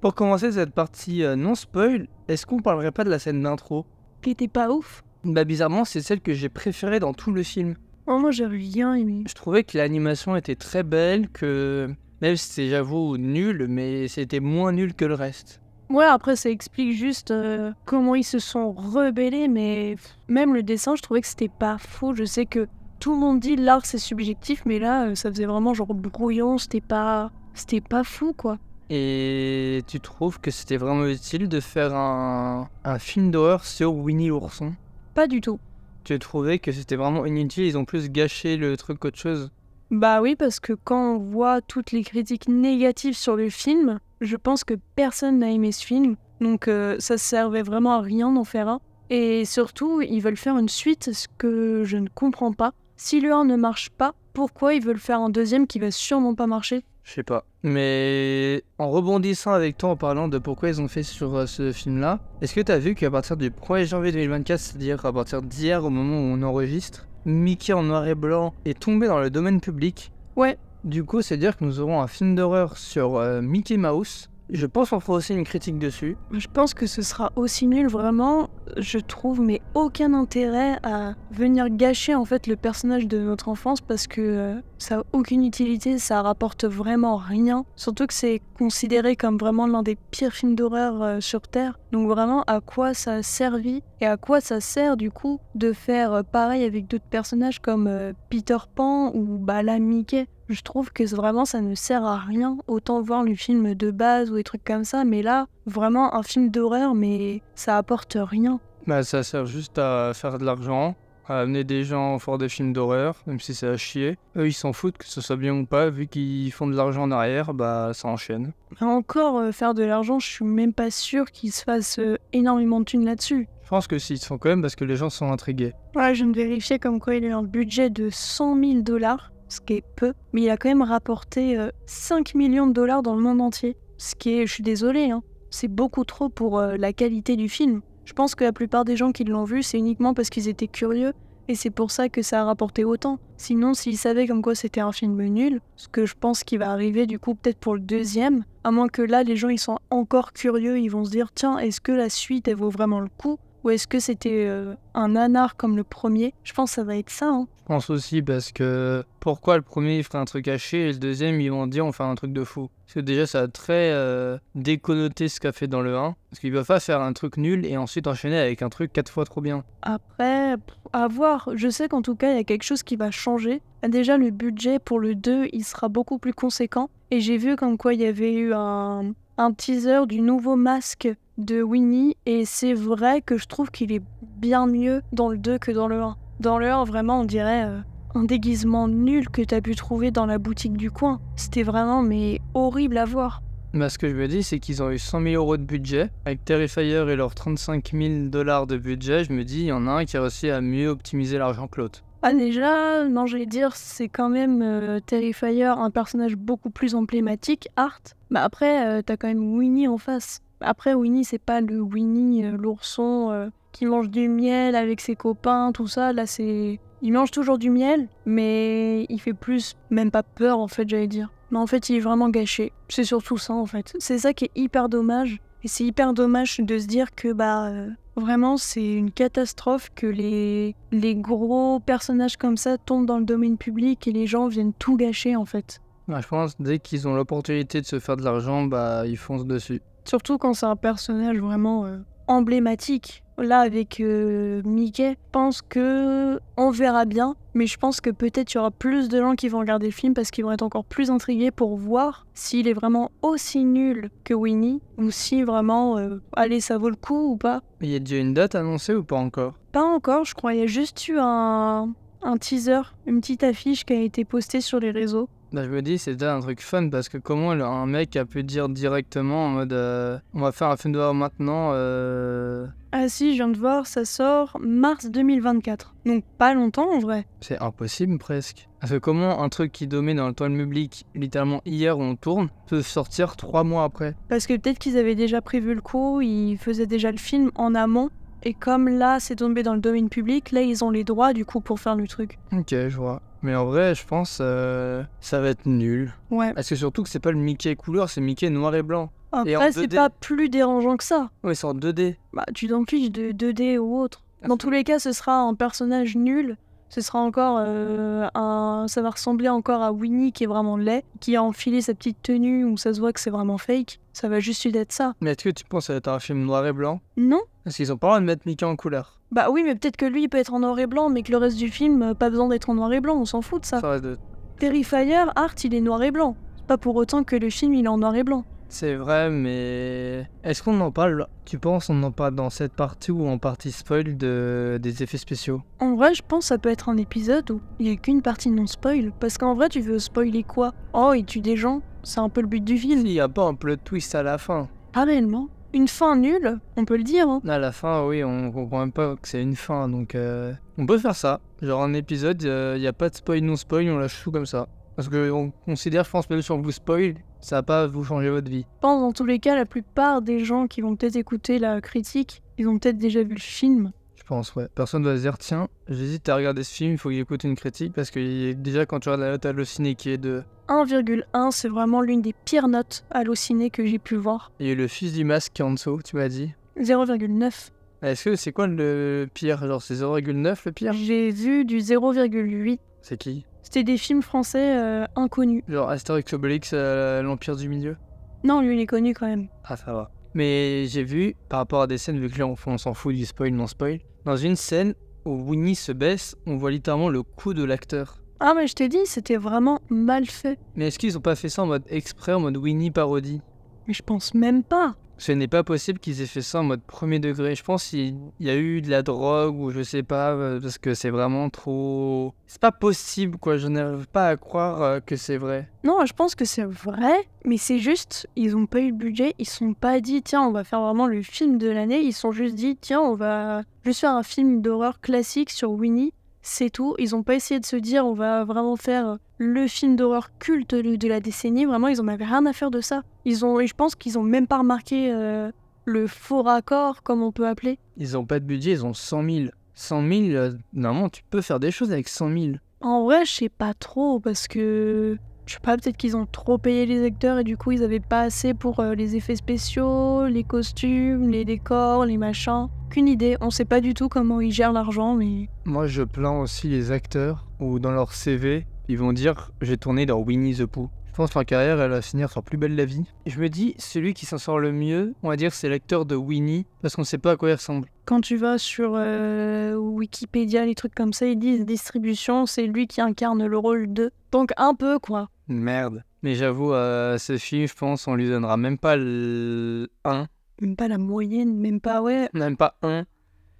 Pour 0.00 0.16
commencer 0.16 0.50
cette 0.50 0.72
partie 0.72 1.22
euh, 1.22 1.36
non 1.36 1.54
spoil, 1.54 2.08
est-ce 2.26 2.46
qu'on 2.46 2.58
parlerait 2.58 2.90
pas 2.90 3.04
de 3.04 3.10
la 3.10 3.20
scène 3.20 3.44
d'intro? 3.44 3.86
Qui 4.20 4.30
était 4.30 4.48
pas 4.48 4.68
ouf? 4.68 5.04
Bah 5.22 5.44
bizarrement, 5.44 5.84
c'est 5.84 6.02
celle 6.02 6.20
que 6.20 6.34
j'ai 6.34 6.48
préférée 6.48 6.98
dans 6.98 7.14
tout 7.14 7.30
le 7.30 7.44
film. 7.44 7.76
Oh, 8.08 8.18
moi 8.18 8.32
j'ai 8.32 8.46
rien 8.46 8.92
aimé. 8.94 9.22
Je 9.28 9.34
trouvais 9.34 9.62
que 9.62 9.78
l'animation 9.78 10.34
était 10.34 10.56
très 10.56 10.82
belle, 10.82 11.28
que 11.28 11.88
même 12.20 12.34
si 12.34 12.48
c'était 12.48 12.70
j'avoue 12.70 13.18
nul, 13.18 13.66
mais 13.68 14.08
c'était 14.08 14.40
moins 14.40 14.72
nul 14.72 14.94
que 14.94 15.04
le 15.04 15.14
reste. 15.14 15.60
Ouais, 15.88 16.04
après 16.04 16.34
ça 16.34 16.50
explique 16.50 16.96
juste 16.96 17.30
euh, 17.30 17.72
comment 17.84 18.16
ils 18.16 18.24
se 18.24 18.38
sont 18.40 18.72
rebellés, 18.72 19.46
mais 19.46 19.96
même 20.28 20.52
le 20.52 20.62
dessin, 20.62 20.96
je 20.96 21.02
trouvais 21.02 21.20
que 21.20 21.28
c'était 21.28 21.48
pas 21.48 21.78
faux. 21.78 22.14
Je 22.14 22.24
sais 22.24 22.44
que 22.44 22.66
tout 22.98 23.12
le 23.12 23.18
monde 23.18 23.38
dit 23.38 23.56
l'art 23.56 23.86
c'est 23.86 23.98
subjectif, 23.98 24.62
mais 24.66 24.78
là, 24.80 25.06
euh, 25.06 25.14
ça 25.14 25.30
faisait 25.30 25.46
vraiment 25.46 25.74
genre 25.74 25.94
brouillon, 25.94 26.58
c'était 26.58 26.80
pas, 26.80 27.30
c'était 27.54 27.80
pas 27.80 28.02
fou 28.02 28.32
quoi. 28.36 28.58
Et 28.90 29.82
tu 29.86 30.00
trouves 30.00 30.40
que 30.40 30.50
c'était 30.50 30.76
vraiment 30.76 31.06
utile 31.06 31.48
de 31.48 31.60
faire 31.60 31.94
un, 31.94 32.68
un 32.84 32.98
film 32.98 33.30
d'horreur 33.30 33.64
sur 33.64 33.94
Winnie 33.94 34.28
l'ourson? 34.28 34.74
Pas 35.14 35.26
du 35.26 35.40
tout. 35.40 35.58
Tu 36.04 36.18
trouvé 36.18 36.58
que 36.60 36.70
c'était 36.70 36.96
vraiment 36.96 37.26
inutile, 37.26 37.64
ils 37.64 37.78
ont 37.78 37.84
plus 37.84 38.10
gâché 38.10 38.56
le 38.56 38.76
truc 38.76 38.98
qu'autre 38.98 39.18
chose? 39.18 39.50
Bah 39.90 40.20
oui, 40.20 40.34
parce 40.34 40.58
que 40.58 40.72
quand 40.72 41.14
on 41.14 41.18
voit 41.18 41.60
toutes 41.60 41.92
les 41.92 42.02
critiques 42.02 42.48
négatives 42.48 43.16
sur 43.16 43.36
le 43.36 43.48
film, 43.50 44.00
je 44.20 44.36
pense 44.36 44.64
que 44.64 44.74
personne 44.96 45.38
n'a 45.38 45.50
aimé 45.50 45.70
ce 45.70 45.84
film. 45.84 46.16
Donc 46.40 46.68
euh, 46.68 46.96
ça 46.98 47.18
servait 47.18 47.62
vraiment 47.62 47.92
à 47.92 48.00
rien 48.00 48.32
d'en 48.32 48.44
faire 48.44 48.68
un. 48.68 48.80
Et 49.10 49.44
surtout, 49.44 50.00
ils 50.02 50.20
veulent 50.20 50.36
faire 50.36 50.58
une 50.58 50.68
suite, 50.68 51.12
ce 51.12 51.28
que 51.38 51.84
je 51.84 51.96
ne 51.96 52.08
comprends 52.08 52.52
pas. 52.52 52.72
Si 52.96 53.20
le 53.20 53.32
1 53.32 53.44
ne 53.44 53.56
marche 53.56 53.90
pas, 53.90 54.14
pourquoi 54.32 54.74
ils 54.74 54.82
veulent 54.82 54.98
faire 54.98 55.20
un 55.20 55.30
deuxième 55.30 55.66
qui 55.66 55.78
va 55.78 55.92
sûrement 55.92 56.34
pas 56.34 56.48
marcher? 56.48 56.84
Je 57.04 57.12
sais 57.12 57.22
pas. 57.22 57.44
Mais 57.62 58.64
en 58.78 58.90
rebondissant 58.90 59.52
avec 59.52 59.78
toi 59.78 59.90
en 59.90 59.96
parlant 59.96 60.26
de 60.26 60.38
pourquoi 60.38 60.70
ils 60.70 60.80
ont 60.80 60.88
fait 60.88 61.04
sur 61.04 61.36
euh, 61.36 61.46
ce 61.46 61.70
film-là, 61.70 62.18
est-ce 62.42 62.54
que 62.54 62.60
tu 62.60 62.72
as 62.72 62.78
vu 62.78 62.96
qu'à 62.96 63.10
partir 63.10 63.36
du 63.36 63.50
1er 63.50 63.84
janvier 63.84 64.10
2024, 64.10 64.58
c'est-à-dire 64.58 65.06
à 65.06 65.12
partir 65.12 65.42
d'hier 65.42 65.84
au 65.84 65.90
moment 65.90 66.16
où 66.16 66.36
on 66.36 66.42
enregistre, 66.42 67.06
Mickey 67.26 67.72
en 67.72 67.82
noir 67.82 68.06
et 68.06 68.14
blanc 68.14 68.54
est 68.64 68.78
tombé 68.78 69.08
dans 69.08 69.18
le 69.18 69.30
domaine 69.30 69.60
public 69.60 70.12
Ouais, 70.36 70.56
Du 70.84 71.02
coup, 71.02 71.22
c'est-à-dire 71.22 71.56
que 71.56 71.64
nous 71.64 71.80
aurons 71.80 72.00
un 72.00 72.06
film 72.06 72.36
d'horreur 72.36 72.78
sur 72.78 73.16
euh, 73.16 73.42
Mickey 73.42 73.76
Mouse. 73.76 74.30
Je 74.50 74.66
pense 74.66 74.90
qu'on 74.90 75.00
fera 75.00 75.14
aussi 75.14 75.34
une 75.34 75.44
critique 75.44 75.78
dessus. 75.78 76.16
je 76.30 76.46
pense 76.46 76.72
que 76.72 76.86
ce 76.86 77.02
sera 77.02 77.32
aussi 77.34 77.66
nul 77.66 77.88
vraiment. 77.88 78.48
Je 78.76 78.98
trouve 78.98 79.40
mais 79.40 79.60
aucun 79.74 80.14
intérêt 80.14 80.78
à 80.84 81.14
venir 81.32 81.68
gâcher 81.68 82.14
en 82.14 82.24
fait 82.24 82.46
le 82.46 82.54
personnage 82.54 83.08
de 83.08 83.18
notre 83.18 83.48
enfance 83.48 83.80
parce 83.80 84.06
que 84.06 84.20
euh, 84.20 84.60
ça 84.78 84.98
a 84.98 85.02
aucune 85.12 85.44
utilité, 85.44 85.98
ça 85.98 86.22
rapporte 86.22 86.64
vraiment 86.64 87.16
rien. 87.16 87.64
Surtout 87.74 88.06
que 88.06 88.14
c'est 88.14 88.40
considéré 88.56 89.16
comme 89.16 89.36
vraiment 89.36 89.66
l'un 89.66 89.82
des 89.82 89.96
pires 90.12 90.32
films 90.32 90.54
d'horreur 90.54 91.02
euh, 91.02 91.20
sur 91.20 91.42
Terre. 91.42 91.80
Donc 91.90 92.08
vraiment 92.08 92.44
à 92.46 92.60
quoi 92.60 92.94
ça 92.94 93.14
a 93.14 93.22
servi 93.22 93.82
et 94.00 94.06
à 94.06 94.16
quoi 94.16 94.40
ça 94.40 94.60
sert 94.60 94.96
du 94.96 95.10
coup 95.10 95.40
de 95.56 95.72
faire 95.72 96.12
euh, 96.12 96.22
pareil 96.22 96.64
avec 96.64 96.86
d'autres 96.86 97.08
personnages 97.10 97.60
comme 97.60 97.90
Peter 98.30 98.58
Pan 98.76 99.10
ou 99.12 99.38
bah 99.38 99.62
Mickey? 99.80 100.28
Je 100.48 100.62
trouve 100.62 100.92
que 100.92 101.02
vraiment 101.14 101.44
ça 101.44 101.60
ne 101.60 101.74
sert 101.74 102.04
à 102.04 102.18
rien. 102.18 102.56
Autant 102.68 103.00
voir 103.00 103.24
le 103.24 103.34
film 103.34 103.74
de 103.74 103.90
base 103.90 104.30
ou 104.30 104.36
des 104.36 104.44
trucs 104.44 104.64
comme 104.64 104.84
ça, 104.84 105.04
mais 105.04 105.22
là 105.22 105.46
vraiment 105.66 106.14
un 106.14 106.22
film 106.22 106.50
d'horreur 106.50 106.94
mais 106.94 107.42
ça 107.54 107.76
apporte 107.76 108.16
rien. 108.20 108.60
Bah, 108.86 109.02
ça 109.02 109.24
sert 109.24 109.46
juste 109.46 109.78
à 109.78 110.12
faire 110.14 110.38
de 110.38 110.44
l'argent, 110.44 110.94
à 111.28 111.40
amener 111.40 111.64
des 111.64 111.82
gens 111.82 112.16
voir 112.18 112.38
des 112.38 112.48
films 112.48 112.72
d'horreur, 112.72 113.16
même 113.26 113.40
si 113.40 113.54
c'est 113.54 113.66
à 113.66 113.76
chier. 113.76 114.16
Eux, 114.36 114.46
ils 114.46 114.52
s'en 114.52 114.72
foutent 114.72 114.98
que 114.98 115.06
ce 115.06 115.20
soit 115.20 115.36
bien 115.36 115.54
ou 115.54 115.66
pas, 115.66 115.90
vu 115.90 116.06
qu'ils 116.06 116.52
font 116.52 116.68
de 116.68 116.76
l'argent 116.76 117.02
en 117.02 117.10
arrière, 117.10 117.52
bah 117.52 117.90
ça 117.94 118.06
enchaîne. 118.06 118.52
Encore 118.80 119.38
euh, 119.38 119.50
faire 119.50 119.74
de 119.74 119.82
l'argent, 119.82 120.20
je 120.20 120.28
suis 120.28 120.44
même 120.44 120.72
pas 120.72 120.92
sûre 120.92 121.32
qu'il 121.32 121.50
se 121.50 121.64
fasse 121.64 121.98
euh, 121.98 122.16
énormément 122.32 122.78
de 122.78 122.84
thunes 122.84 123.04
là-dessus. 123.04 123.48
Je 123.64 123.68
pense 123.68 123.88
que 123.88 123.98
si, 123.98 124.14
ils 124.14 124.18
se 124.18 124.26
font 124.26 124.38
quand 124.38 124.50
même 124.50 124.62
parce 124.62 124.76
que 124.76 124.84
les 124.84 124.94
gens 124.94 125.10
sont 125.10 125.32
intrigués. 125.32 125.72
Ouais, 125.96 126.14
je 126.14 126.24
de 126.24 126.32
vérifier 126.32 126.78
comme 126.78 127.00
quoi 127.00 127.16
il 127.16 127.24
a 127.24 127.28
eu 127.28 127.32
un 127.32 127.42
budget 127.42 127.90
de 127.90 128.08
100 128.08 128.60
000 128.60 128.80
dollars, 128.82 129.32
ce 129.48 129.60
qui 129.60 129.74
est 129.74 129.84
peu, 129.96 130.12
mais 130.32 130.42
il 130.42 130.50
a 130.50 130.56
quand 130.56 130.68
même 130.68 130.82
rapporté 130.82 131.58
euh, 131.58 131.70
5 131.86 132.34
millions 132.34 132.66
de 132.66 132.72
dollars 132.72 133.02
dans 133.02 133.14
le 133.14 133.22
monde 133.22 133.40
entier. 133.40 133.76
Ce 133.98 134.14
qui 134.14 134.38
est, 134.38 134.46
je 134.46 134.52
suis 134.52 134.62
désolée, 134.62 135.10
hein, 135.10 135.22
c'est 135.50 135.68
beaucoup 135.68 136.04
trop 136.04 136.28
pour 136.28 136.58
euh, 136.58 136.76
la 136.76 136.92
qualité 136.92 137.36
du 137.36 137.48
film. 137.48 137.82
Je 138.04 138.12
pense 138.12 138.34
que 138.34 138.44
la 138.44 138.52
plupart 138.52 138.84
des 138.84 138.96
gens 138.96 139.12
qui 139.12 139.24
l'ont 139.24 139.44
vu, 139.44 139.62
c'est 139.62 139.78
uniquement 139.78 140.14
parce 140.14 140.30
qu'ils 140.30 140.48
étaient 140.48 140.68
curieux, 140.68 141.12
et 141.48 141.54
c'est 141.54 141.70
pour 141.70 141.90
ça 141.90 142.08
que 142.08 142.22
ça 142.22 142.40
a 142.40 142.44
rapporté 142.44 142.84
autant. 142.84 143.18
Sinon, 143.36 143.74
s'ils 143.74 143.98
savaient 143.98 144.26
comme 144.26 144.42
quoi 144.42 144.54
c'était 144.54 144.80
un 144.80 144.92
film 144.92 145.22
nul, 145.22 145.60
ce 145.76 145.88
que 145.88 146.04
je 146.04 146.14
pense 146.18 146.42
qui 146.42 146.56
va 146.56 146.70
arriver 146.70 147.06
du 147.06 147.18
coup 147.18 147.34
peut-être 147.34 147.58
pour 147.58 147.74
le 147.74 147.80
deuxième, 147.80 148.44
à 148.64 148.72
moins 148.72 148.88
que 148.88 149.02
là 149.02 149.22
les 149.22 149.36
gens 149.36 149.48
ils 149.48 149.58
sont 149.58 149.78
encore 149.90 150.32
curieux, 150.32 150.78
ils 150.80 150.88
vont 150.88 151.04
se 151.04 151.10
dire 151.10 151.30
tiens, 151.34 151.58
est-ce 151.58 151.80
que 151.80 151.92
la 151.92 152.08
suite 152.08 152.48
elle 152.48 152.56
vaut 152.56 152.70
vraiment 152.70 153.00
le 153.00 153.08
coup? 153.16 153.38
Ou 153.66 153.70
est-ce 153.70 153.88
que 153.88 153.98
c'était 153.98 154.46
euh, 154.46 154.76
un 154.94 155.08
nanar 155.08 155.56
comme 155.56 155.76
le 155.76 155.82
premier? 155.82 156.32
Je 156.44 156.52
pense 156.52 156.70
que 156.70 156.74
ça 156.76 156.84
va 156.84 156.96
être 156.96 157.10
ça. 157.10 157.26
Hein. 157.26 157.48
Je 157.58 157.64
pense 157.64 157.90
aussi 157.90 158.22
parce 158.22 158.52
que 158.52 159.02
pourquoi 159.18 159.56
le 159.56 159.62
premier 159.62 159.98
il 159.98 160.04
ferait 160.04 160.18
un 160.18 160.24
truc 160.24 160.48
chier 160.56 160.84
et 160.84 160.92
le 160.92 160.98
deuxième 160.98 161.40
ils 161.40 161.50
vont 161.50 161.66
dire 161.66 161.84
on 161.84 161.90
fait 161.90 162.04
un 162.04 162.14
truc 162.14 162.32
de 162.32 162.44
fou. 162.44 162.70
Parce 162.84 162.94
que 162.94 163.00
déjà 163.00 163.26
ça 163.26 163.40
a 163.40 163.48
très 163.48 163.90
euh, 163.90 164.38
déconnoté 164.54 165.28
ce 165.28 165.40
qu'a 165.40 165.50
fait 165.50 165.66
dans 165.66 165.82
le 165.82 165.96
1. 165.96 166.14
Parce 166.30 166.38
qu'il 166.38 166.52
va 166.52 166.62
pas 166.62 166.78
faire 166.78 167.00
un 167.00 167.12
truc 167.12 167.38
nul 167.38 167.66
et 167.66 167.76
ensuite 167.76 168.06
enchaîner 168.06 168.38
avec 168.38 168.62
un 168.62 168.68
truc 168.68 168.92
quatre 168.92 169.10
fois 169.10 169.24
trop 169.24 169.40
bien. 169.40 169.64
Après, 169.82 170.54
à 170.92 171.08
voir. 171.08 171.50
Je 171.54 171.68
sais 171.68 171.88
qu'en 171.88 172.02
tout 172.02 172.14
cas, 172.14 172.30
il 172.30 172.36
y 172.36 172.40
a 172.40 172.44
quelque 172.44 172.62
chose 172.62 172.84
qui 172.84 172.94
va 172.94 173.10
changer. 173.10 173.62
Déjà, 173.82 174.16
le 174.16 174.30
budget 174.30 174.78
pour 174.78 175.00
le 175.00 175.16
2, 175.16 175.48
il 175.52 175.64
sera 175.64 175.88
beaucoup 175.88 176.18
plus 176.18 176.34
conséquent. 176.34 176.88
Et 177.10 177.20
j'ai 177.20 177.36
vu 177.36 177.56
comme 177.56 177.78
quoi 177.78 177.94
il 177.94 178.00
y 178.00 178.06
avait 178.06 178.34
eu 178.34 178.52
un, 178.54 179.12
un 179.38 179.52
teaser 179.52 180.06
du 180.06 180.20
nouveau 180.20 180.56
masque 180.56 181.08
de 181.38 181.62
Winnie. 181.62 182.16
Et 182.26 182.44
c'est 182.44 182.74
vrai 182.74 183.20
que 183.20 183.38
je 183.38 183.46
trouve 183.46 183.70
qu'il 183.70 183.92
est 183.92 184.02
bien 184.22 184.66
mieux 184.66 185.02
dans 185.12 185.28
le 185.28 185.38
2 185.38 185.58
que 185.58 185.72
dans 185.72 185.88
le 185.88 186.00
1. 186.00 186.16
Dans 186.40 186.58
le 186.58 186.70
1, 186.70 186.84
vraiment, 186.84 187.20
on 187.20 187.24
dirait 187.24 187.64
euh, 187.64 187.80
un 188.14 188.24
déguisement 188.24 188.88
nul 188.88 189.28
que 189.28 189.42
t'as 189.42 189.60
pu 189.60 189.74
trouver 189.74 190.10
dans 190.10 190.26
la 190.26 190.38
boutique 190.38 190.76
du 190.76 190.90
coin. 190.90 191.20
C'était 191.36 191.62
vraiment, 191.62 192.02
mais 192.02 192.40
horrible 192.54 192.98
à 192.98 193.04
voir. 193.04 193.42
Bah, 193.74 193.90
ce 193.90 193.98
que 193.98 194.08
je 194.08 194.14
me 194.14 194.26
dis, 194.26 194.42
c'est 194.42 194.58
qu'ils 194.58 194.82
ont 194.82 194.90
eu 194.90 194.98
100 194.98 195.20
000 195.22 195.34
euros 195.34 195.56
de 195.58 195.62
budget. 195.62 196.10
Avec 196.24 196.44
Terrifier 196.44 197.04
et 197.08 197.16
leurs 197.16 197.34
35 197.34 197.90
000 197.92 198.28
dollars 198.28 198.66
de 198.66 198.78
budget, 198.78 199.24
je 199.24 199.32
me 199.32 199.44
dis, 199.44 199.60
il 199.60 199.66
y 199.66 199.72
en 199.72 199.86
a 199.86 199.90
un 199.90 200.04
qui 200.06 200.16
a 200.16 200.22
réussi 200.22 200.50
à 200.50 200.60
mieux 200.62 200.88
optimiser 200.88 201.36
l'argent 201.36 201.68
que 201.68 201.82
l'autre. 201.82 202.05
Ah 202.28 202.32
déjà, 202.32 203.04
non, 203.04 203.26
j'allais 203.26 203.46
dire, 203.46 203.76
c'est 203.76 204.08
quand 204.08 204.28
même 204.28 204.60
euh, 204.60 204.98
Terrifier, 204.98 205.66
un 205.66 205.92
personnage 205.92 206.34
beaucoup 206.34 206.70
plus 206.70 206.96
emblématique, 206.96 207.68
Art. 207.76 208.00
Mais 208.30 208.40
après, 208.40 208.84
euh, 208.84 209.00
t'as 209.00 209.16
quand 209.16 209.28
même 209.28 209.56
Winnie 209.56 209.86
en 209.86 209.96
face. 209.96 210.40
Après, 210.60 210.92
Winnie, 210.92 211.24
c'est 211.24 211.38
pas 211.38 211.60
le 211.60 211.80
Winnie, 211.80 212.44
euh, 212.44 212.56
l'ourson 212.56 213.30
euh, 213.30 213.48
qui 213.70 213.86
mange 213.86 214.10
du 214.10 214.28
miel 214.28 214.74
avec 214.74 215.00
ses 215.00 215.14
copains, 215.14 215.70
tout 215.72 215.86
ça. 215.86 216.12
Là, 216.12 216.26
c'est... 216.26 216.80
Il 217.00 217.12
mange 217.12 217.30
toujours 217.30 217.58
du 217.58 217.70
miel, 217.70 218.08
mais 218.24 219.06
il 219.08 219.20
fait 219.20 219.32
plus, 219.32 219.76
même 219.90 220.10
pas 220.10 220.24
peur 220.24 220.58
en 220.58 220.66
fait, 220.66 220.88
j'allais 220.88 221.06
dire. 221.06 221.30
Mais 221.52 221.58
en 221.58 221.68
fait, 221.68 221.90
il 221.90 221.98
est 221.98 222.00
vraiment 222.00 222.28
gâché. 222.28 222.72
C'est 222.88 223.04
surtout 223.04 223.38
ça 223.38 223.54
en 223.54 223.66
fait. 223.66 223.94
C'est 224.00 224.18
ça 224.18 224.32
qui 224.32 224.46
est 224.46 224.52
hyper 224.56 224.88
dommage. 224.88 225.40
Et 225.62 225.68
c'est 225.68 225.84
hyper 225.84 226.12
dommage 226.12 226.58
de 226.58 226.76
se 226.76 226.88
dire 226.88 227.14
que 227.14 227.32
bah 227.32 227.70
vraiment 228.16 228.56
c'est 228.56 228.92
une 228.92 229.10
catastrophe 229.10 229.90
que 229.94 230.06
les, 230.06 230.74
les 230.92 231.14
gros 231.14 231.80
personnages 231.80 232.36
comme 232.36 232.56
ça 232.56 232.78
tombent 232.78 233.06
dans 233.06 233.18
le 233.18 233.24
domaine 233.24 233.56
public 233.56 234.08
et 234.08 234.12
les 234.12 234.26
gens 234.26 234.48
viennent 234.48 234.72
tout 234.72 234.96
gâcher 234.96 235.36
en 235.36 235.44
fait. 235.44 235.80
Je 236.08 236.26
pense 236.28 236.56
dès 236.60 236.78
qu'ils 236.78 237.08
ont 237.08 237.14
l'opportunité 237.14 237.80
de 237.80 237.86
se 237.86 237.98
faire 237.98 238.16
de 238.16 238.22
l'argent, 238.22 238.64
bah 238.64 239.06
ils 239.06 239.16
foncent 239.16 239.46
dessus. 239.46 239.82
Surtout 240.04 240.38
quand 240.38 240.54
c'est 240.54 240.66
un 240.66 240.76
personnage 240.76 241.38
vraiment 241.38 241.84
euh, 241.84 241.98
emblématique. 242.26 243.22
Là, 243.38 243.60
avec 243.60 244.00
euh, 244.00 244.62
Mickey, 244.64 245.10
je 245.10 245.30
pense 245.30 245.60
que 245.60 246.40
on 246.56 246.70
verra 246.70 247.04
bien, 247.04 247.36
mais 247.52 247.66
je 247.66 247.76
pense 247.76 248.00
que 248.00 248.08
peut-être 248.08 248.54
il 248.54 248.56
y 248.56 248.58
aura 248.58 248.70
plus 248.70 249.08
de 249.08 249.20
gens 249.20 249.34
qui 249.34 249.48
vont 249.48 249.58
regarder 249.58 249.86
le 249.86 249.92
film 249.92 250.14
parce 250.14 250.30
qu'ils 250.30 250.44
vont 250.44 250.52
être 250.52 250.62
encore 250.62 250.86
plus 250.86 251.10
intrigués 251.10 251.50
pour 251.50 251.76
voir 251.76 252.26
s'il 252.32 252.66
est 252.66 252.72
vraiment 252.72 253.10
aussi 253.20 253.64
nul 253.64 254.10
que 254.24 254.32
Winnie 254.32 254.80
ou 254.96 255.10
si 255.10 255.42
vraiment, 255.42 255.98
euh, 255.98 256.22
allez, 256.34 256.60
ça 256.60 256.78
vaut 256.78 256.88
le 256.88 256.96
coup 256.96 257.32
ou 257.32 257.36
pas. 257.36 257.60
Il 257.82 257.90
y 257.90 257.96
a 257.96 257.98
déjà 257.98 258.16
une 258.16 258.32
date 258.32 258.54
annoncée 258.54 258.94
ou 258.94 259.04
pas 259.04 259.16
encore? 259.16 259.52
Pas 259.72 259.84
encore, 259.84 260.24
je 260.24 260.34
crois. 260.34 260.54
Il 260.54 260.60
y 260.60 260.62
a 260.62 260.66
juste 260.66 261.06
eu 261.08 261.18
un, 261.18 261.92
un 262.22 262.36
teaser, 262.38 262.80
une 263.06 263.20
petite 263.20 263.44
affiche 263.44 263.84
qui 263.84 263.92
a 263.92 264.00
été 264.00 264.24
postée 264.24 264.62
sur 264.62 264.80
les 264.80 264.90
réseaux. 264.90 265.28
Bah, 265.52 265.64
je 265.64 265.70
me 265.70 265.80
dis, 265.80 265.96
c'est 265.96 266.12
déjà 266.12 266.34
un 266.34 266.40
truc 266.40 266.60
fun 266.60 266.88
parce 266.88 267.08
que 267.08 267.18
comment 267.18 267.52
un 267.52 267.86
mec 267.86 268.16
a 268.16 268.24
pu 268.24 268.42
dire 268.42 268.68
directement 268.68 269.46
en 269.46 269.48
mode 269.50 269.72
euh, 269.72 270.18
on 270.34 270.40
va 270.40 270.52
faire 270.52 270.68
un 270.68 270.76
film 270.76 270.92
d'horreur 270.92 271.14
maintenant 271.14 271.70
euh, 271.72 272.66
Ah 272.92 273.08
si, 273.08 273.32
je 273.32 273.36
viens 273.36 273.48
de 273.48 273.56
voir, 273.56 273.86
ça 273.86 274.04
sort 274.04 274.56
mars 274.60 275.06
2024. 275.06 275.94
Donc 276.04 276.24
pas 276.36 276.52
longtemps 276.52 276.90
en 276.92 276.98
vrai. 276.98 277.26
C'est 277.40 277.60
impossible 277.60 278.18
presque. 278.18 278.68
Parce 278.80 278.92
que 278.92 278.98
comment 278.98 279.42
un 279.42 279.48
truc 279.48 279.72
qui 279.72 279.86
domine 279.86 280.16
dans 280.16 280.28
le 280.28 280.34
toile 280.34 280.52
public, 280.52 281.06
littéralement 281.14 281.62
hier 281.64 281.96
où 281.96 282.02
on 282.02 282.16
tourne, 282.16 282.48
peut 282.66 282.82
sortir 282.82 283.36
trois 283.36 283.64
mois 283.64 283.84
après? 283.84 284.14
Parce 284.28 284.46
que 284.46 284.56
peut-être 284.56 284.78
qu'ils 284.78 284.98
avaient 284.98 285.14
déjà 285.14 285.40
prévu 285.40 285.74
le 285.74 285.80
coup, 285.80 286.20
ils 286.20 286.58
faisaient 286.58 286.86
déjà 286.86 287.10
le 287.10 287.18
film 287.18 287.50
en 287.54 287.74
amont. 287.74 288.10
Et 288.42 288.54
comme 288.54 288.88
là, 288.88 289.18
c'est 289.20 289.36
tombé 289.36 289.62
dans 289.62 289.74
le 289.74 289.80
domaine 289.80 290.08
public, 290.08 290.52
là, 290.52 290.62
ils 290.62 290.84
ont 290.84 290.90
les 290.90 291.04
droits 291.04 291.32
du 291.32 291.44
coup 291.44 291.60
pour 291.60 291.80
faire 291.80 291.96
le 291.96 292.06
truc. 292.06 292.38
Ok, 292.52 292.70
je 292.70 292.96
vois. 292.96 293.22
Mais 293.42 293.54
en 293.54 293.66
vrai, 293.66 293.94
je 293.94 294.04
pense 294.06 294.38
euh, 294.40 295.02
ça 295.20 295.40
va 295.40 295.48
être 295.48 295.66
nul. 295.66 296.12
Ouais. 296.30 296.52
Parce 296.54 296.68
que 296.68 296.76
surtout 296.76 297.02
que 297.02 297.08
c'est 297.08 297.20
pas 297.20 297.30
le 297.32 297.38
Mickey 297.38 297.74
couleur, 297.76 298.08
c'est 298.08 298.20
Mickey 298.20 298.50
noir 298.50 298.74
et 298.74 298.82
blanc. 298.82 299.10
Après, 299.32 299.72
c'est 299.72 299.86
2D. 299.86 299.94
pas 299.94 300.10
plus 300.10 300.48
dérangeant 300.48 300.96
que 300.96 301.04
ça. 301.04 301.30
Ouais, 301.44 301.54
c'est 301.54 301.66
en 301.66 301.74
2D. 301.74 302.16
Bah, 302.32 302.44
tu 302.54 302.68
t'en 302.68 302.84
fiches 302.84 303.10
de 303.10 303.32
2D 303.32 303.78
ou 303.78 303.98
autre. 303.98 304.22
Dans 304.46 304.56
tous 304.56 304.70
les 304.70 304.84
cas, 304.84 304.98
ce 304.98 305.12
sera 305.12 305.40
un 305.40 305.54
personnage 305.54 306.16
nul. 306.16 306.56
Ce 306.88 307.00
sera 307.00 307.18
encore 307.18 307.58
euh, 307.60 308.28
un. 308.34 308.86
Ça 308.88 309.02
va 309.02 309.10
ressembler 309.10 309.48
encore 309.48 309.82
à 309.82 309.92
Winnie 309.92 310.32
qui 310.32 310.44
est 310.44 310.46
vraiment 310.46 310.76
laid, 310.76 311.04
qui 311.20 311.36
a 311.36 311.42
enfilé 311.42 311.80
sa 311.80 311.94
petite 311.94 312.22
tenue 312.22 312.64
où 312.64 312.76
ça 312.76 312.94
se 312.94 313.00
voit 313.00 313.12
que 313.12 313.20
c'est 313.20 313.30
vraiment 313.30 313.58
fake. 313.58 313.98
Ça 314.12 314.28
va 314.28 314.40
juste 314.40 314.64
être 314.66 314.92
ça. 314.92 315.14
Mais 315.20 315.30
est-ce 315.32 315.44
que 315.44 315.50
tu 315.50 315.64
penses 315.64 315.84
que 315.84 315.86
ça 315.88 315.92
va 315.94 315.98
être 315.98 316.08
un 316.08 316.18
film 316.20 316.44
noir 316.44 316.66
et 316.66 316.72
blanc? 316.72 317.00
Non 317.16 317.40
Parce 317.64 317.76
qu'ils 317.76 317.92
ont 317.92 317.96
pas 317.96 318.06
le 318.06 318.10
droit 318.12 318.20
de 318.20 318.24
mettre 318.26 318.42
Mickey 318.46 318.64
en 318.64 318.76
couleur. 318.76 319.20
Bah 319.32 319.48
oui, 319.50 319.62
mais 319.64 319.74
peut-être 319.74 319.96
que 319.96 320.06
lui 320.06 320.22
il 320.22 320.28
peut 320.28 320.38
être 320.38 320.54
en 320.54 320.60
noir 320.60 320.78
et 320.78 320.86
blanc, 320.86 321.08
mais 321.10 321.22
que 321.22 321.32
le 321.32 321.38
reste 321.38 321.56
du 321.58 321.68
film, 321.68 322.02
euh, 322.02 322.14
pas 322.14 322.30
besoin 322.30 322.48
d'être 322.48 322.70
en 322.70 322.74
noir 322.74 322.92
et 322.92 323.00
blanc, 323.00 323.16
on 323.16 323.24
s'en 323.24 323.42
fout 323.42 323.62
de 323.62 323.66
ça. 323.66 323.80
Ça 323.80 323.90
reste 323.90 324.04
de- 324.04 324.18
Terrifier, 324.58 325.24
Art, 325.34 325.54
il 325.64 325.74
est 325.74 325.80
noir 325.80 326.02
et 326.02 326.10
blanc. 326.12 326.36
Pas 326.66 326.78
pour 326.78 326.96
autant 326.96 327.24
que 327.24 327.36
le 327.36 327.50
film 327.50 327.74
il 327.74 327.84
est 327.84 327.88
en 327.88 327.98
noir 327.98 328.14
et 328.14 328.22
blanc. 328.24 328.44
C'est 328.68 328.96
vrai, 328.96 329.30
mais 329.30 330.28
est-ce 330.42 330.62
qu'on 330.62 330.80
en 330.80 330.90
parle? 330.90 331.26
Tu 331.44 331.58
penses 331.58 331.88
on 331.88 332.02
en 332.02 332.10
parle 332.10 332.34
dans 332.34 332.50
cette 332.50 332.72
partie 332.72 333.12
ou 333.12 333.26
en 333.26 333.38
partie 333.38 333.70
spoil 333.70 334.16
de... 334.16 334.78
des 334.82 335.02
effets 335.02 335.18
spéciaux? 335.18 335.62
En 335.78 335.94
vrai, 335.94 336.14
je 336.14 336.22
pense 336.26 336.44
que 336.44 336.48
ça 336.48 336.58
peut 336.58 336.68
être 336.68 336.88
un 336.88 336.96
épisode 336.96 337.50
où 337.50 337.60
il 337.78 337.88
y 337.88 337.90
a 337.92 337.96
qu'une 337.96 338.22
partie 338.22 338.50
non 338.50 338.66
spoil. 338.66 339.12
Parce 339.20 339.38
qu'en 339.38 339.54
vrai, 339.54 339.68
tu 339.68 339.80
veux 339.80 339.98
spoiler 339.98 340.42
quoi? 340.42 340.74
Oh, 340.92 341.12
il 341.14 341.24
tue 341.24 341.40
des 341.40 341.56
gens 341.56 341.80
C'est 342.02 342.20
un 342.20 342.28
peu 342.28 342.40
le 342.40 342.48
but 342.48 342.64
du 342.64 342.76
film. 342.76 343.06
Il 343.06 343.12
y 343.12 343.20
a 343.20 343.28
pas 343.28 343.44
un 343.44 343.54
plot 343.54 343.76
twist 343.76 344.14
à 344.14 344.22
la 344.22 344.36
fin. 344.36 344.68
Pas 344.92 345.04
réellement? 345.04 345.48
Une 345.72 345.88
fin 345.88 346.16
nulle, 346.16 346.58
on 346.76 346.84
peut 346.84 346.96
le 346.96 347.02
dire. 347.02 347.28
Hein. 347.28 347.42
À 347.46 347.58
la 347.58 347.70
fin, 347.70 348.04
oui, 348.06 348.24
on 348.24 348.50
comprend 348.50 348.80
même 348.80 348.92
pas 348.92 349.14
que 349.16 349.28
c'est 349.28 349.42
une 349.42 349.56
fin, 349.56 349.88
donc 349.88 350.14
euh, 350.14 350.54
on 350.78 350.86
peut 350.86 350.96
faire 350.96 351.14
ça. 351.14 351.40
Genre 351.60 351.82
un 351.82 351.92
épisode, 351.92 352.42
il 352.42 352.80
n'y 352.80 352.86
a 352.86 352.92
pas 352.94 353.10
de 353.10 353.14
spoil 353.14 353.40
non 353.40 353.56
spoil, 353.56 353.90
on 353.90 353.98
lâche 353.98 354.22
tout 354.22 354.30
comme 354.30 354.46
ça. 354.46 354.68
Parce 354.96 355.08
que 355.08 355.30
on 355.30 355.50
considère, 355.50 356.04
je 356.04 356.10
pense, 356.10 356.28
même 356.30 356.42
si 356.42 356.50
on 356.50 356.60
vous 356.60 356.72
spoil, 356.72 357.14
ça 357.40 357.56
va 357.56 357.62
pas 357.62 357.86
vous 357.86 358.02
changer 358.02 358.30
votre 358.30 358.50
vie. 358.50 358.64
Je 358.76 358.80
pense 358.80 359.00
dans 359.00 359.12
tous 359.12 359.26
les 359.26 359.38
cas, 359.38 359.54
la 359.54 359.66
plupart 359.66 360.22
des 360.22 360.44
gens 360.44 360.66
qui 360.66 360.80
vont 360.80 360.96
peut-être 360.96 361.16
écouter 361.16 361.58
la 361.58 361.80
critique, 361.80 362.42
ils 362.58 362.66
ont 362.66 362.78
peut-être 362.78 362.98
déjà 362.98 363.22
vu 363.22 363.34
le 363.34 363.40
film. 363.40 363.92
Je 364.16 364.24
pense, 364.24 364.54
ouais. 364.56 364.66
Personne 364.74 365.04
va 365.04 365.16
se 365.16 365.20
dire, 365.20 365.38
tiens, 365.38 365.68
j'hésite 365.88 366.28
à 366.28 366.34
regarder 366.34 366.64
ce 366.64 366.74
film, 366.74 366.92
il 366.92 366.98
faut 366.98 367.10
qu'il 367.10 367.20
écoute 367.20 367.44
une 367.44 367.54
critique, 367.54 367.92
parce 367.92 368.10
que 368.10 368.52
déjà 368.54 368.86
quand 368.86 368.98
tu 368.98 369.08
regardes 369.08 369.20
la 369.20 369.30
note 369.32 369.46
hallucinée 369.46 369.94
qui 369.94 370.10
est 370.10 370.18
de... 370.18 370.42
1,1, 370.68 371.50
c'est 371.52 371.68
vraiment 371.68 372.00
l'une 372.00 372.22
des 372.22 372.34
pires 372.44 372.66
notes 372.66 373.04
hallucinées 373.10 373.70
que 373.70 373.86
j'ai 373.86 374.00
pu 374.00 374.16
voir. 374.16 374.50
Il 374.58 374.66
y 374.66 374.72
a 374.72 374.74
le 374.74 374.88
fils 374.88 375.12
du 375.12 375.22
masque 375.22 375.52
qui 375.52 375.62
est 375.62 375.64
en 375.64 375.72
dessous, 375.72 376.00
tu 376.02 376.16
m'as 376.16 376.28
dit. 376.28 376.52
0,9. 376.80 377.70
Est-ce 378.02 378.24
que 378.24 378.36
c'est 378.36 378.52
quoi 378.52 378.66
le 378.66 379.28
pire? 379.32 379.64
Genre 379.66 379.80
c'est 379.80 379.94
0,9 379.94 380.58
le 380.64 380.72
pire? 380.72 380.92
J'ai 380.92 381.30
vu 381.30 381.64
du 381.64 381.78
0,8. 381.78 382.78
C'est 383.02 383.16
qui? 383.16 383.46
C'était 383.66 383.82
des 383.82 383.98
films 383.98 384.22
français 384.22 384.78
euh, 384.78 385.06
inconnus. 385.16 385.64
Genre 385.66 385.90
Astérix 385.90 386.32
Obélix, 386.32 386.70
euh, 386.72 387.20
l'Empire 387.20 387.56
du 387.56 387.68
Milieu 387.68 387.96
Non, 388.44 388.60
lui, 388.60 388.76
il 388.76 388.80
est 388.80 388.86
connu 388.86 389.12
quand 389.12 389.26
même. 389.26 389.48
Ah, 389.64 389.76
ça 389.76 389.92
va. 389.92 390.12
Mais 390.34 390.86
j'ai 390.86 391.02
vu, 391.02 391.34
par 391.48 391.58
rapport 391.58 391.82
à 391.82 391.88
des 391.88 391.98
scènes, 391.98 392.20
vu 392.20 392.30
que 392.30 392.38
là 392.38 392.46
on, 392.46 392.54
on 392.64 392.78
s'en 392.78 392.94
fout 392.94 393.12
du 393.12 393.26
spoil, 393.26 393.50
non 393.50 393.66
spoil, 393.66 393.98
dans 394.24 394.36
une 394.36 394.54
scène 394.54 394.94
où 395.24 395.50
Winnie 395.50 395.74
se 395.74 395.90
baisse, 395.90 396.36
on 396.46 396.56
voit 396.56 396.70
littéralement 396.70 397.08
le 397.08 397.24
cou 397.24 397.54
de 397.54 397.64
l'acteur. 397.64 398.22
Ah, 398.38 398.52
mais 398.54 398.68
je 398.68 398.74
t'ai 398.74 398.88
dit, 398.88 399.04
c'était 399.04 399.36
vraiment 399.36 399.80
mal 399.90 400.26
fait. 400.26 400.60
Mais 400.76 400.86
est-ce 400.86 401.00
qu'ils 401.00 401.18
ont 401.18 401.20
pas 401.20 401.34
fait 401.34 401.48
ça 401.48 401.64
en 401.64 401.66
mode 401.66 401.82
exprès, 401.88 402.34
en 402.34 402.40
mode 402.40 402.58
Winnie 402.58 402.92
parodie? 402.92 403.40
Mais 403.88 403.94
je 403.94 404.02
pense 404.04 404.32
même 404.32 404.62
pas. 404.62 404.94
Ce 405.18 405.32
n'est 405.32 405.48
pas 405.48 405.64
possible 405.64 405.98
qu'ils 405.98 406.20
aient 406.20 406.26
fait 406.26 406.42
ça 406.42 406.60
en 406.60 406.64
mode 406.64 406.82
premier 406.82 407.18
degré. 407.18 407.54
Je 407.54 407.64
pense 407.64 407.88
qu'il 407.88 408.16
y 408.38 408.50
a 408.50 408.56
eu 408.56 408.82
de 408.82 408.90
la 408.90 409.02
drogue 409.02 409.58
ou 409.58 409.70
je 409.70 409.82
sais 409.82 410.02
pas, 410.02 410.32
euh, 410.32 410.60
parce 410.60 410.78
que 410.78 410.94
c'est 410.94 411.10
vraiment 411.10 411.48
trop. 411.48 412.34
C'est 412.46 412.60
pas 412.60 412.72
possible 412.72 413.38
quoi, 413.38 413.56
je 413.56 413.68
n'arrive 413.68 414.06
pas 414.08 414.28
à 414.28 414.36
croire 414.36 414.82
euh, 414.82 415.00
que 415.00 415.16
c'est 415.16 415.38
vrai. 415.38 415.68
Non, 415.84 416.04
je 416.04 416.12
pense 416.12 416.34
que 416.34 416.44
c'est 416.44 416.64
vrai, 416.64 417.26
mais 417.44 417.56
c'est 417.56 417.78
juste, 417.78 418.28
ils 418.36 418.56
ont 418.56 418.66
pas 418.66 418.80
eu 418.80 418.88
le 418.88 418.96
budget, 418.96 419.34
ils 419.38 419.48
sont 419.48 419.72
pas 419.72 420.00
dit, 420.00 420.22
tiens, 420.22 420.42
on 420.42 420.52
va 420.52 420.64
faire 420.64 420.80
vraiment 420.80 421.06
le 421.06 421.22
film 421.22 421.58
de 421.58 421.68
l'année, 421.68 422.00
ils 422.00 422.12
sont 422.12 422.32
juste 422.32 422.54
dit, 422.54 422.76
tiens, 422.76 423.00
on 423.00 423.14
va 423.14 423.62
juste 423.84 424.00
faire 424.00 424.14
un 424.14 424.22
film 424.22 424.60
d'horreur 424.60 425.00
classique 425.00 425.50
sur 425.50 425.70
Winnie, 425.70 426.12
c'est 426.46 426.70
tout. 426.70 426.94
Ils 426.98 427.14
ont 427.14 427.22
pas 427.22 427.34
essayé 427.34 427.58
de 427.60 427.66
se 427.66 427.76
dire, 427.76 428.06
on 428.06 428.14
va 428.14 428.44
vraiment 428.44 428.76
faire 428.76 429.18
le 429.38 429.66
film 429.66 429.96
d'horreur 429.96 430.30
culte 430.38 430.74
de, 430.74 431.08
la 431.08 431.20
décennie, 431.20 431.64
vraiment, 431.64 431.88
ils 431.88 432.00
en 432.00 432.08
avaient 432.08 432.24
rien 432.24 432.46
à 432.46 432.52
faire 432.52 432.70
de 432.70 432.80
ça. 432.80 433.02
Ils 433.24 433.44
ont, 433.44 433.58
et 433.58 433.66
je 433.66 433.74
pense 433.74 433.94
qu'ils 433.96 434.18
ont 434.18 434.22
même 434.22 434.46
pas 434.46 434.58
remarqué 434.58 435.12
euh, 435.12 435.50
le 435.84 436.06
faux 436.06 436.42
raccord, 436.42 437.02
comme 437.02 437.22
on 437.22 437.32
peut 437.32 437.46
appeler. 437.46 437.78
Ils 437.96 438.16
ont 438.16 438.24
pas 438.24 438.38
de 438.38 438.44
budget, 438.44 438.72
ils 438.72 438.86
ont 438.86 438.94
100 438.94 439.22
000. 439.24 439.46
100 439.74 440.08
000, 440.08 440.20
euh, 440.30 440.52
normalement 440.72 441.10
tu 441.10 441.22
peux 441.28 441.42
faire 441.42 441.60
des 441.60 441.70
choses 441.70 441.92
avec 441.92 442.08
100 442.08 442.30
000. 442.30 442.52
En 442.80 443.04
vrai, 443.04 443.24
je 443.26 443.32
sais 443.32 443.48
pas 443.48 443.74
trop 443.74 444.20
parce 444.20 444.48
que 444.48 445.18
je 445.46 445.52
sais 445.52 445.60
pas, 445.60 445.76
peut-être 445.76 445.96
qu'ils 445.96 446.16
ont 446.16 446.26
trop 446.26 446.58
payé 446.58 446.86
les 446.86 447.04
acteurs 447.04 447.38
et 447.38 447.44
du 447.44 447.56
coup 447.56 447.72
ils 447.72 447.82
avaient 447.82 448.00
pas 448.00 448.22
assez 448.22 448.54
pour 448.54 448.80
euh, 448.80 448.94
les 448.94 449.16
effets 449.16 449.36
spéciaux, 449.36 450.26
les 450.26 450.44
costumes, 450.44 451.28
les 451.28 451.44
décors, 451.44 452.06
les 452.06 452.16
machins. 452.16 452.68
Qu'une 452.96 453.08
idée, 453.08 453.36
on 453.42 453.50
sait 453.50 453.66
pas 453.66 453.82
du 453.82 453.92
tout 453.92 454.08
comment 454.08 454.40
ils 454.40 454.50
gèrent 454.50 454.72
l'argent, 454.72 455.16
mais 455.16 455.50
Moi, 455.66 455.86
je 455.86 456.02
plains 456.02 456.40
aussi 456.40 456.68
les 456.68 456.92
acteurs 456.92 457.44
où 457.60 457.78
dans 457.78 457.90
leur 457.90 458.14
CV, 458.14 458.66
ils 458.88 458.96
vont 458.96 459.12
dire 459.12 459.50
j'ai 459.60 459.76
tourné 459.76 460.06
dans 460.06 460.18
Winnie 460.18 460.54
the 460.54 460.64
Pooh. 460.64 460.88
Je 461.08 461.12
pense 461.12 461.28
que 461.28 461.34
leur 461.38 461.44
carrière, 461.44 461.78
elle 461.78 461.90
va 461.90 462.00
finir 462.00 462.32
sur 462.32 462.42
plus 462.42 462.56
belle 462.56 462.74
la 462.74 462.86
vie. 462.86 463.04
Je 463.26 463.38
me 463.38 463.50
dis, 463.50 463.74
celui 463.76 464.14
qui 464.14 464.24
s'en 464.24 464.38
sort 464.38 464.58
le 464.58 464.72
mieux, 464.72 465.12
on 465.22 465.28
va 465.28 465.36
dire, 465.36 465.52
c'est 465.52 465.68
l'acteur 465.68 466.06
de 466.06 466.14
Winnie, 466.14 466.64
parce 466.80 466.96
qu'on 466.96 467.04
sait 467.04 467.18
pas 467.18 467.32
à 467.32 467.36
quoi 467.36 467.50
il 467.50 467.52
ressemble. 467.56 467.86
quand 468.06 468.22
tu 468.22 468.36
vas 468.36 468.56
sur 468.56 468.92
euh, 468.94 469.74
Wikipédia, 469.74 470.64
les 470.64 470.74
trucs 470.74 470.94
comme 470.94 471.12
ça, 471.12 471.26
ils 471.26 471.38
disent 471.38 471.66
distribution, 471.66 472.46
c'est 472.46 472.66
lui 472.66 472.86
qui 472.86 473.02
incarne 473.02 473.44
le 473.44 473.58
rôle 473.58 473.92
de. 473.92 474.10
Donc 474.32 474.52
un 474.56 474.74
peu 474.74 474.98
quoi. 474.98 475.28
Merde. 475.48 476.02
Mais 476.22 476.34
j'avoue, 476.34 476.72
à 476.72 477.18
ce 477.18 477.36
film, 477.36 477.68
je 477.68 477.74
pense, 477.74 478.08
on 478.08 478.14
lui 478.14 478.26
donnera 478.26 478.56
même 478.56 478.78
pas 478.78 478.96
le 478.96 479.90
1. 480.06 480.28
Même 480.60 480.76
pas 480.76 480.88
la 480.88 480.98
moyenne, 480.98 481.56
même 481.56 481.80
pas, 481.80 482.02
ouais. 482.02 482.28
Même 482.32 482.56
pas 482.56 482.76
1. 482.82 483.04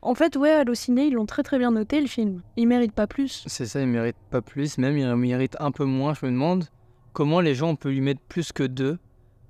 En 0.03 0.15
fait, 0.15 0.37
ouais, 0.37 0.51
Allociné, 0.51 1.07
ils 1.07 1.15
l'ont 1.15 1.27
très 1.27 1.43
très 1.43 1.59
bien 1.59 1.71
noté 1.71 2.01
le 2.01 2.07
film. 2.07 2.43
Il 2.57 2.69
mérite 2.69 2.93
pas 2.93 3.07
plus. 3.07 3.45
C'est 3.47 3.67
ça, 3.67 3.81
il 3.81 3.89
mérite 3.89 4.17
pas 4.31 4.41
plus, 4.41 4.79
même 4.79 4.97
il 4.97 5.15
mérite 5.17 5.57
un 5.61 5.73
peu 5.73 5.85
moins. 5.85 6.15
Je 6.15 6.25
me 6.27 6.31
demande 6.31 6.65
comment 7.13 7.41
les 7.41 7.55
gens 7.55 7.71
on 7.71 7.77
peut 7.77 7.91
lui 7.91 8.01
mettre 8.01 8.21
plus 8.29 8.53
que 8.53 8.63
2. 8.63 8.99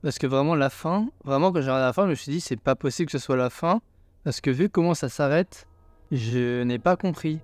Parce 0.03 0.19
que 0.19 0.26
vraiment, 0.26 0.55
la 0.55 0.71
fin, 0.71 1.09
vraiment, 1.25 1.53
quand 1.53 1.61
j'ai 1.61 1.71
regardé 1.71 1.85
la 1.85 1.93
fin, 1.93 2.05
je 2.05 2.11
me 2.11 2.15
suis 2.15 2.33
dit, 2.33 2.41
c'est 2.41 2.61
pas 2.61 2.75
possible 2.75 3.11
que 3.11 3.19
ce 3.19 3.25
soit 3.25 3.37
la 3.37 3.50
fin. 3.50 3.81
Parce 4.25 4.41
que 4.41 4.50
vu 4.50 4.69
comment 4.69 4.95
ça 4.95 5.09
s'arrête, 5.09 5.67
je 6.11 6.62
n'ai 6.62 6.79
pas 6.79 6.97
compris. 6.97 7.41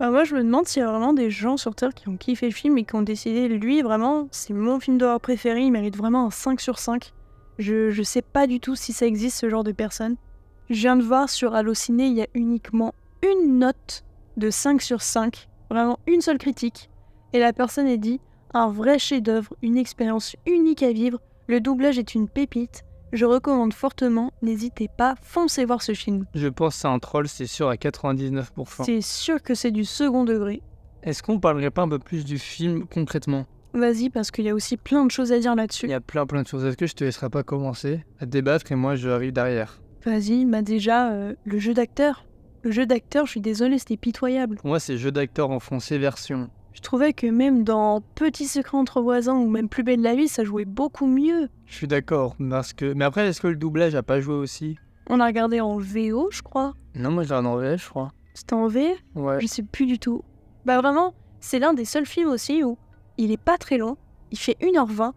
Bah 0.00 0.10
moi 0.10 0.24
je 0.24 0.34
me 0.34 0.42
demande 0.42 0.66
s'il 0.66 0.80
y 0.80 0.84
a 0.84 0.90
vraiment 0.90 1.12
des 1.12 1.30
gens 1.30 1.56
sur 1.56 1.76
Terre 1.76 1.94
qui 1.94 2.08
ont 2.08 2.16
kiffé 2.16 2.46
le 2.46 2.52
film 2.52 2.76
et 2.78 2.84
qui 2.84 2.96
ont 2.96 3.02
décidé, 3.02 3.46
lui 3.46 3.80
vraiment, 3.82 4.26
c'est 4.32 4.52
mon 4.52 4.80
film 4.80 4.98
d'horreur 4.98 5.20
préféré, 5.20 5.60
il 5.60 5.70
mérite 5.70 5.96
vraiment 5.96 6.26
un 6.26 6.30
5 6.30 6.60
sur 6.60 6.80
5. 6.80 7.12
Je, 7.58 7.90
je 7.90 8.02
sais 8.02 8.22
pas 8.22 8.46
du 8.46 8.60
tout 8.60 8.76
si 8.76 8.92
ça 8.92 9.06
existe 9.06 9.38
ce 9.38 9.48
genre 9.48 9.64
de 9.64 9.72
personne. 9.72 10.16
Je 10.70 10.80
viens 10.80 10.96
de 10.96 11.02
voir 11.02 11.28
sur 11.28 11.54
Allociné, 11.54 12.06
il 12.06 12.14
y 12.14 12.22
a 12.22 12.26
uniquement 12.34 12.94
une 13.22 13.58
note 13.58 14.04
de 14.36 14.50
5 14.50 14.80
sur 14.82 15.02
5, 15.02 15.48
vraiment 15.70 15.98
une 16.06 16.20
seule 16.20 16.38
critique. 16.38 16.90
Et 17.32 17.38
la 17.38 17.52
personne 17.52 17.86
est 17.86 17.98
dit, 17.98 18.20
un 18.52 18.68
vrai 18.68 18.98
chef-d'œuvre, 18.98 19.54
une 19.62 19.76
expérience 19.76 20.36
unique 20.46 20.82
à 20.82 20.92
vivre, 20.92 21.20
le 21.46 21.60
doublage 21.60 21.98
est 21.98 22.14
une 22.14 22.28
pépite, 22.28 22.84
je 23.12 23.24
recommande 23.24 23.74
fortement, 23.74 24.32
n'hésitez 24.42 24.88
pas, 24.88 25.14
foncez 25.22 25.64
voir 25.64 25.82
ce 25.82 25.92
film. 25.92 26.24
Je 26.34 26.48
pense 26.48 26.74
que 26.74 26.80
c'est 26.80 26.88
un 26.88 26.98
troll, 26.98 27.28
c'est 27.28 27.46
sûr, 27.46 27.68
à 27.68 27.76
99%. 27.76 28.84
C'est 28.84 29.00
sûr 29.00 29.42
que 29.42 29.54
c'est 29.54 29.70
du 29.70 29.84
second 29.84 30.24
degré. 30.24 30.62
Est-ce 31.02 31.22
qu'on 31.22 31.38
parlerait 31.38 31.70
pas 31.70 31.82
un 31.82 31.88
peu 31.88 31.98
plus 31.98 32.24
du 32.24 32.38
film 32.38 32.86
concrètement? 32.86 33.46
Vas-y, 33.74 34.08
parce 34.08 34.30
qu'il 34.30 34.44
y 34.44 34.48
a 34.48 34.54
aussi 34.54 34.76
plein 34.76 35.04
de 35.04 35.10
choses 35.10 35.32
à 35.32 35.38
dire 35.38 35.52
Il 35.52 35.56
là-dessus. 35.56 35.88
y 35.88 35.92
a 35.92 36.00
plein 36.00 36.26
plein 36.26 36.42
de 36.42 36.46
choses. 36.46 36.64
Est-ce 36.64 36.76
que 36.76 36.86
je 36.86 36.94
te 36.94 37.04
laisserai 37.04 37.28
pas 37.28 37.42
commencer 37.42 38.04
à 38.20 38.26
débattre 38.26 38.70
et 38.72 38.76
moi 38.76 38.94
je 38.96 39.08
arrive 39.08 39.32
derrière? 39.32 39.80
Vas-y, 40.04 40.44
bah 40.44 40.62
déjà, 40.62 41.10
euh, 41.12 41.34
le 41.44 41.58
jeu 41.58 41.74
d'acteur. 41.74 42.24
Le 42.62 42.70
jeu 42.70 42.86
d'acteur, 42.86 43.26
je 43.26 43.32
suis 43.32 43.40
désolée, 43.40 43.78
c'était 43.78 43.96
pitoyable. 43.96 44.56
Pour 44.56 44.68
moi, 44.68 44.80
c'est 44.80 44.96
jeu 44.96 45.10
d'acteur 45.12 45.50
en 45.50 45.60
français 45.60 45.98
version. 45.98 46.48
Je 46.72 46.80
trouvais 46.80 47.12
que 47.12 47.26
même 47.26 47.62
dans 47.64 48.00
Petit 48.14 48.46
secret 48.46 48.76
entre 48.78 49.00
voisins 49.02 49.34
ou 49.34 49.48
même 49.48 49.68
Plus 49.68 49.82
belle 49.82 50.00
la 50.02 50.14
vie, 50.14 50.28
ça 50.28 50.44
jouait 50.44 50.64
beaucoup 50.64 51.06
mieux. 51.06 51.48
Je 51.66 51.74
suis 51.74 51.86
d'accord, 51.86 52.36
parce 52.50 52.72
que. 52.72 52.92
Mais 52.94 53.04
après, 53.04 53.26
est-ce 53.28 53.40
que 53.40 53.48
le 53.48 53.56
doublage 53.56 53.94
a 53.94 54.02
pas 54.02 54.20
joué 54.20 54.34
aussi? 54.34 54.78
On 55.08 55.20
a 55.20 55.26
regardé 55.26 55.60
en 55.60 55.76
VO, 55.78 56.28
je 56.30 56.42
crois. 56.42 56.72
Non, 56.94 57.10
moi 57.10 57.24
j'ai 57.24 57.34
un 57.34 57.44
en 57.44 57.56
VF, 57.56 57.84
je 57.84 57.88
crois. 57.90 58.12
C'était 58.32 58.54
en 58.54 58.66
V? 58.68 58.94
Ouais. 59.14 59.40
Je 59.40 59.46
sais 59.46 59.62
plus 59.62 59.84
du 59.86 59.98
tout. 59.98 60.22
Bah 60.64 60.80
vraiment, 60.80 61.12
c'est 61.40 61.58
l'un 61.58 61.74
des 61.74 61.84
seuls 61.84 62.06
films 62.06 62.28
aussi 62.30 62.64
où 62.64 62.78
il 63.18 63.30
est 63.32 63.36
pas 63.42 63.58
très 63.58 63.78
long. 63.78 63.96
Il 64.30 64.38
fait 64.38 64.56
1h20, 64.60 65.12